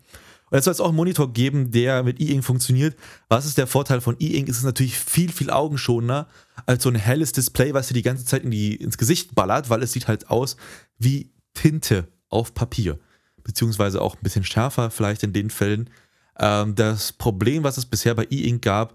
[0.51, 2.97] Und jetzt soll es auch einen Monitor geben, der mit E-Ink funktioniert.
[3.29, 4.49] Was ist der Vorteil von E-Ink?
[4.49, 6.29] Es ist natürlich viel, viel augenschonender
[6.67, 9.71] als so ein helles Display, was dir die ganze Zeit in die, ins Gesicht ballert,
[9.71, 10.57] weil es sieht halt aus
[10.99, 12.99] wie Tinte auf Papier.
[13.43, 15.91] Beziehungsweise auch ein bisschen schärfer, vielleicht in den Fällen.
[16.39, 18.95] Ähm, das Problem, was es bisher bei E-Ink gab,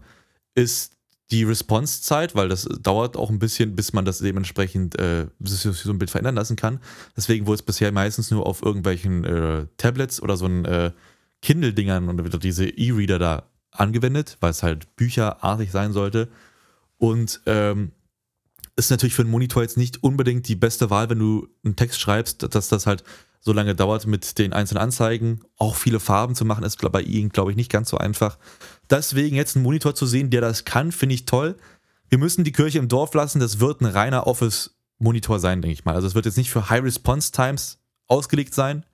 [0.56, 0.94] ist
[1.32, 5.98] die Response-Zeit, weil das dauert auch ein bisschen, bis man das dementsprechend äh, so ein
[5.98, 6.80] Bild verändern lassen kann.
[7.16, 10.92] Deswegen wurde es bisher meistens nur auf irgendwelchen äh, Tablets oder so ein äh,
[11.42, 16.30] Kindle-Dingern und diese E-Reader da angewendet, weil es halt bücherartig sein sollte.
[16.98, 17.92] Und ähm,
[18.76, 22.00] ist natürlich für einen Monitor jetzt nicht unbedingt die beste Wahl, wenn du einen Text
[22.00, 23.04] schreibst, dass das halt
[23.40, 25.42] so lange dauert mit den einzelnen Anzeigen.
[25.58, 28.38] Auch viele Farben zu machen, ist bei ihnen, glaube ich, nicht ganz so einfach.
[28.90, 31.58] Deswegen jetzt einen Monitor zu sehen, der das kann, finde ich toll.
[32.10, 33.40] Wir müssen die Kirche im Dorf lassen.
[33.40, 35.96] Das wird ein reiner Office-Monitor sein, denke ich mal.
[35.96, 38.86] Also es wird jetzt nicht für High Response Times ausgelegt sein.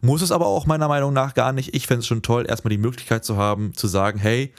[0.00, 1.74] Muss es aber auch meiner Meinung nach gar nicht.
[1.74, 4.52] Ich fände es schon toll, erstmal die Möglichkeit zu haben, zu sagen, hey,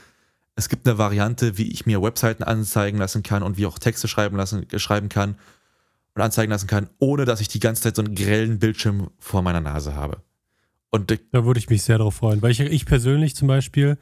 [0.56, 4.08] es gibt eine Variante, wie ich mir Webseiten anzeigen lassen kann und wie auch Texte
[4.08, 5.36] schreiben, lassen, schreiben kann
[6.16, 9.42] und anzeigen lassen kann, ohne dass ich die ganze Zeit so einen grellen Bildschirm vor
[9.42, 10.18] meiner Nase habe.
[10.90, 13.98] Und da würde ich mich sehr darauf freuen, weil ich, ich persönlich zum Beispiel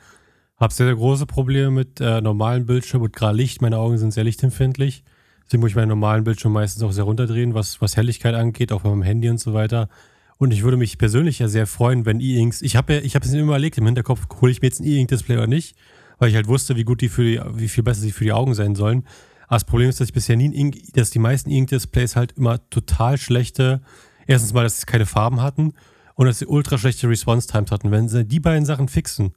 [0.55, 3.61] habe sehr, sehr große Probleme mit äh, normalen Bildschirmen und gerade Licht.
[3.61, 5.03] Meine Augen sind sehr lichtempfindlich.
[5.45, 8.81] Deswegen muss ich meinen normalen Bildschirm meistens auch sehr runterdrehen, was, was Helligkeit angeht, auch
[8.81, 9.89] bei meinem Handy und so weiter.
[10.37, 13.25] Und ich würde mich persönlich ja sehr freuen, wenn E-Inks, ich habe ja, ich habe
[13.25, 15.75] es immer überlegt, im Hinterkopf, hole ich mir jetzt ein E-Ink-Display oder nicht,
[16.19, 18.33] weil ich halt wusste, wie gut die für die, wie viel besser sie für die
[18.33, 19.03] Augen sein sollen.
[19.47, 22.69] Aber das Problem ist, dass ich bisher nie Ink, dass die meisten Ink-Displays halt immer
[22.69, 23.81] total schlechte,
[24.27, 25.73] erstens mal, dass sie keine Farben hatten
[26.15, 27.91] und dass sie ultra schlechte Response-Times hatten.
[27.91, 29.33] Wenn sie die beiden Sachen fixen,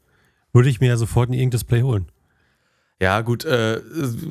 [0.53, 2.07] würde ich mir ja sofort ein Ink-Display holen.
[3.01, 3.81] Ja, gut, äh,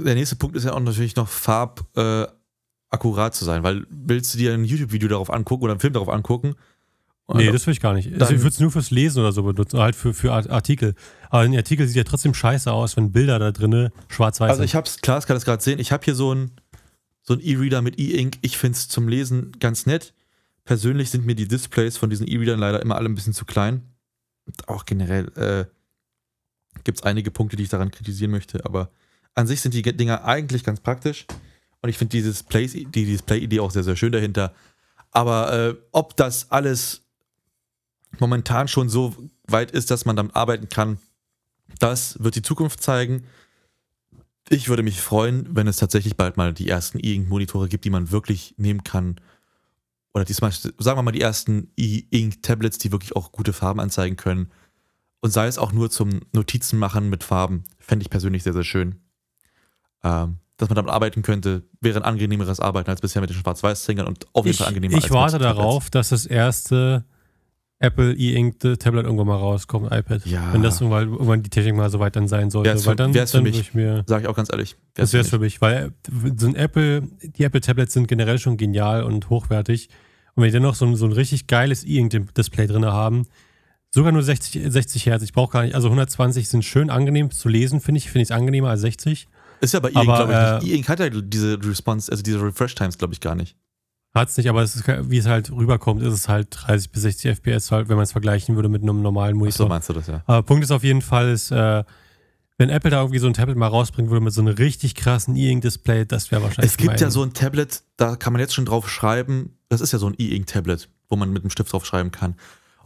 [0.06, 2.39] der nächste Punkt ist ja auch natürlich noch farbakkurat äh,
[2.92, 6.56] zu sein, weil willst du dir ein YouTube-Video darauf angucken oder einen Film darauf angucken
[7.36, 8.12] Nee, das will ich gar nicht.
[8.20, 10.96] Also ich würde es nur fürs Lesen oder so benutzen, halt für, für Artikel.
[11.30, 14.74] Aber ein Artikel sieht ja trotzdem scheiße aus, wenn Bilder da drin schwarz-weiß Also ich
[14.74, 16.52] hab's, klar, ich kann das gerade sehen, ich habe hier so ein
[17.22, 18.38] so ein E-Reader mit E-Ink.
[18.42, 20.16] Ich finde es zum Lesen ganz nett.
[20.66, 23.84] Persönlich sind mir die Displays von diesen E-Readern leider immer alle ein bisschen zu klein.
[24.48, 25.66] Und auch generell äh,
[26.84, 28.90] gibt es einige Punkte, die ich daran kritisieren möchte, aber
[29.36, 31.28] an sich sind die Dinger eigentlich ganz praktisch.
[31.82, 34.54] Und ich finde die Display-Idee die Display auch sehr, sehr schön dahinter.
[35.12, 37.04] Aber äh, ob das alles
[38.20, 39.16] momentan schon so
[39.48, 41.00] weit ist, dass man damit arbeiten kann,
[41.80, 43.24] das wird die Zukunft zeigen.
[44.50, 48.12] Ich würde mich freuen, wenn es tatsächlich bald mal die ersten E-Ink-Monitore gibt, die man
[48.12, 49.20] wirklich nehmen kann.
[50.14, 54.52] Oder diesmal, sagen wir mal, die ersten E-Ink-Tablets, die wirklich auch gute Farben anzeigen können.
[55.22, 58.64] Und sei es auch nur zum Notizen machen mit Farben, fände ich persönlich sehr, sehr
[58.64, 58.96] schön.
[60.04, 64.06] Ähm, dass man damit arbeiten könnte, wäre ein angenehmeres Arbeiten als bisher mit den Schwarz-Weiß-Zingern
[64.06, 67.06] und auf jeden ich, Fall angenehmer Ich warte darauf, dass das erste
[67.80, 70.26] Apple E-Ink Tablet irgendwann mal rauskommt, iPad.
[70.26, 70.52] Ja.
[70.52, 72.72] Wenn das irgendwann, irgendwann die Technik mal so weit dann sein sollte.
[72.72, 73.58] Wär's weil dann, wär's für dann mich.
[73.58, 74.76] Ich mir, Sag ich auch ganz ehrlich.
[74.96, 75.94] das wäre es für mich, weil
[76.36, 79.88] so ein Apple, die Apple Tablets sind generell schon genial und hochwertig.
[80.36, 83.28] Und wenn die dann noch so ein, so ein richtig geiles E-Ink Display drin haben,
[83.92, 87.48] sogar nur 60, 60 Hertz, ich brauche gar nicht, also 120 sind schön angenehm zu
[87.48, 89.30] lesen, finde ich, finde ich es angenehmer als 60.
[89.62, 90.74] Ist ja bei E-Ink, glaube ich, nicht.
[90.74, 93.56] E-Ink hat ja diese Response, also diese Refresh Times, glaube ich, gar nicht.
[94.14, 97.04] Hat es nicht, aber es ist, wie es halt rüberkommt, ist es halt 30 bis
[97.04, 99.66] 60 FPS, halt, wenn man es vergleichen würde mit einem normalen Monitor.
[99.66, 100.24] so meinst du das, ja.
[100.26, 101.84] Aber Punkt ist auf jeden Fall, ist, äh,
[102.58, 105.36] wenn Apple da irgendwie so ein Tablet mal rausbringen würde mit so einem richtig krassen
[105.36, 106.72] E-Ink-Display, das wäre wahrscheinlich.
[106.72, 109.58] Es gibt ja so ein Tablet, da kann man jetzt schon drauf schreiben.
[109.70, 112.36] Das ist ja so ein E-Ink-Tablet, wo man mit dem Stift drauf schreiben kann.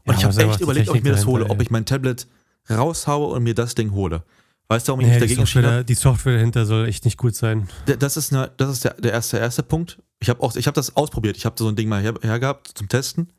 [0.03, 2.27] Und ja, ich habe echt überlegt, ob ich mir das hole, ob ich mein Tablet
[2.69, 4.23] raushaue und mir das Ding hole.
[4.67, 5.85] Weißt du, warum ich nee, mich dagegen entschieden habe?
[5.85, 7.69] Die Software dahinter soll echt nicht gut sein.
[7.99, 10.01] Das ist, eine, das ist der, der, erste, erste Punkt.
[10.19, 11.37] Ich habe hab das ausprobiert.
[11.37, 13.31] Ich habe so ein Ding mal her, hergehabt zum Testen.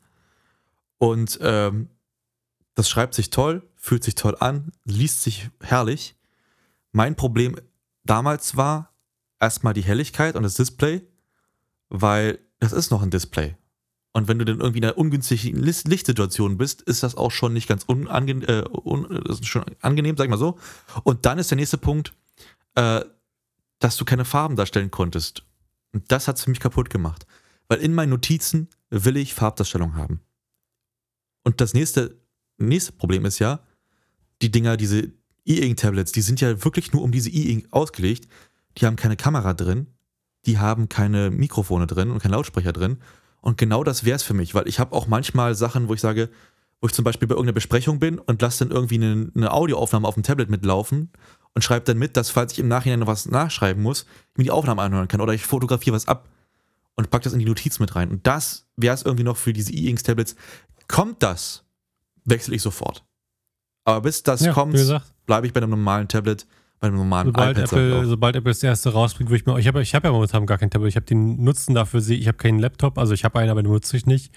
[0.97, 1.89] Und ähm,
[2.75, 6.15] das schreibt sich toll, fühlt sich toll an, liest sich herrlich.
[6.91, 7.57] Mein Problem
[8.03, 8.93] damals war
[9.39, 11.01] erstmal die Helligkeit und das Display,
[11.89, 13.55] weil das ist noch ein Display.
[14.15, 17.67] Und wenn du dann irgendwie in einer ungünstigen Lichtsituation bist, ist das auch schon nicht
[17.67, 20.57] ganz unangenehm, äh, un, schon angenehm, sag ich mal so.
[21.03, 22.13] Und dann ist der nächste Punkt,
[22.75, 23.01] äh,
[23.79, 25.43] dass du keine Farben darstellen konntest.
[25.91, 27.27] Und das hat es für mich kaputt gemacht.
[27.67, 30.21] Weil in meinen Notizen will ich Farbdarstellung haben.
[31.43, 32.17] Und das nächste,
[32.57, 33.59] nächste Problem ist ja,
[34.41, 35.11] die Dinger, diese
[35.43, 38.29] E-Ink-Tablets, die sind ja wirklich nur um diese E-Ink ausgelegt.
[38.77, 39.87] Die haben keine Kamera drin,
[40.45, 42.99] die haben keine Mikrofone drin und keine Lautsprecher drin.
[43.45, 46.01] Und genau das wäre es für mich, weil ich habe auch manchmal Sachen, wo ich
[46.01, 46.29] sage,
[46.81, 50.07] wo ich zum Beispiel bei irgendeiner Besprechung bin und lasse dann irgendwie eine, eine Audioaufnahme
[50.07, 51.11] auf dem Tablet mitlaufen
[51.53, 54.45] und schreibe dann mit, dass falls ich im Nachhinein noch was nachschreiben muss, ich mir
[54.45, 56.27] die Aufnahme anhören kann oder ich fotografiere was ab
[56.95, 58.09] und packe das in die Notiz mit rein.
[58.09, 60.35] Und das wäre es irgendwie noch für diese E-Inks-Tablets.
[60.87, 61.63] Kommt das,
[62.23, 63.05] wechsle ich sofort.
[63.83, 64.75] Aber bis das ja, kommt,
[65.27, 66.47] bleibe ich bei einem normalen Tablet
[66.79, 67.71] bei einem normalen sobald iPad.
[67.71, 69.57] Apple, sobald Apple das erste rausbringt, würde ich mir.
[69.59, 70.89] Ich habe ich hab ja momentan gar kein Tablet.
[70.89, 73.71] Ich habe den Nutzen dafür, ich habe keinen Laptop, also ich habe einen, aber den
[73.71, 74.33] nutze ich nicht.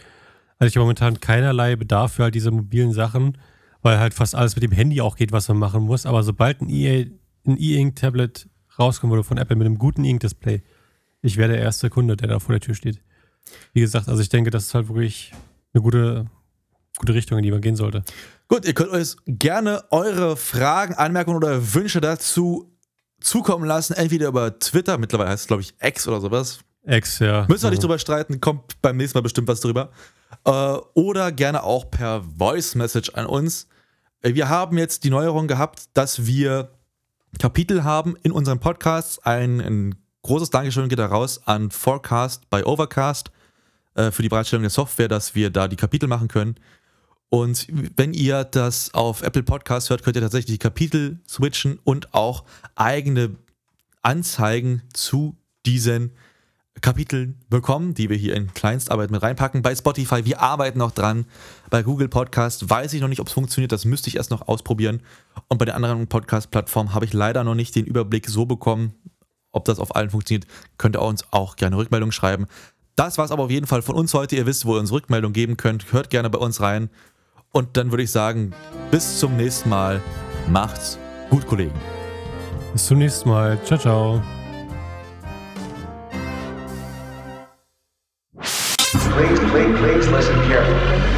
[0.58, 3.38] Also ich habe momentan keinerlei Bedarf für halt diese mobilen Sachen,
[3.82, 6.06] weil halt fast alles mit dem Handy auch geht, was man machen muss.
[6.06, 10.62] Aber sobald ein E-Ink-Tablet rauskommen würde von Apple mit einem guten E-Ink-Display,
[11.22, 13.00] ich wäre der erste Kunde, der da vor der Tür steht.
[13.72, 15.32] Wie gesagt, also ich denke, das ist halt wirklich
[15.72, 16.26] eine gute,
[16.96, 18.02] gute Richtung, in die man gehen sollte.
[18.48, 22.74] Gut, ihr könnt euch gerne eure Fragen, Anmerkungen oder Wünsche dazu
[23.20, 26.60] zukommen lassen, entweder über Twitter, mittlerweile heißt es glaube ich X oder sowas.
[26.86, 27.46] X, ja.
[27.48, 29.90] Müssen wir nicht drüber streiten, kommt beim nächsten Mal bestimmt was drüber.
[30.44, 30.50] Äh,
[30.94, 33.68] oder gerne auch per Voice Message an uns.
[34.22, 36.70] Äh, wir haben jetzt die Neuerung gehabt, dass wir
[37.38, 39.18] Kapitel haben in unseren Podcasts.
[39.18, 43.30] Ein, ein großes Dankeschön geht da raus an Forecast bei Overcast
[43.94, 46.56] äh, für die Bereitstellung der Software, dass wir da die Kapitel machen können.
[47.30, 47.66] Und
[47.96, 53.36] wenn ihr das auf Apple Podcast hört, könnt ihr tatsächlich Kapitel switchen und auch eigene
[54.02, 56.12] Anzeigen zu diesen
[56.80, 59.62] Kapiteln bekommen, die wir hier in Kleinstarbeit mit reinpacken.
[59.62, 61.26] Bei Spotify, wir arbeiten noch dran.
[61.70, 63.72] Bei Google Podcast weiß ich noch nicht, ob es funktioniert.
[63.72, 65.02] Das müsste ich erst noch ausprobieren.
[65.48, 68.94] Und bei den anderen Podcast-Plattformen habe ich leider noch nicht den Überblick so bekommen,
[69.50, 70.46] ob das auf allen funktioniert.
[70.78, 72.46] Könnt ihr uns auch gerne Rückmeldung schreiben.
[72.96, 74.36] Das war es aber auf jeden Fall von uns heute.
[74.36, 75.92] Ihr wisst, wo ihr uns Rückmeldung geben könnt.
[75.92, 76.90] Hört gerne bei uns rein.
[77.52, 78.52] Und dann würde ich sagen,
[78.90, 80.00] bis zum nächsten Mal.
[80.48, 80.98] Macht's
[81.30, 81.74] gut, Kollegen.
[82.72, 83.58] Bis zum nächsten Mal.
[83.64, 84.22] Ciao, ciao.
[89.18, 91.17] Please, please, please listen carefully.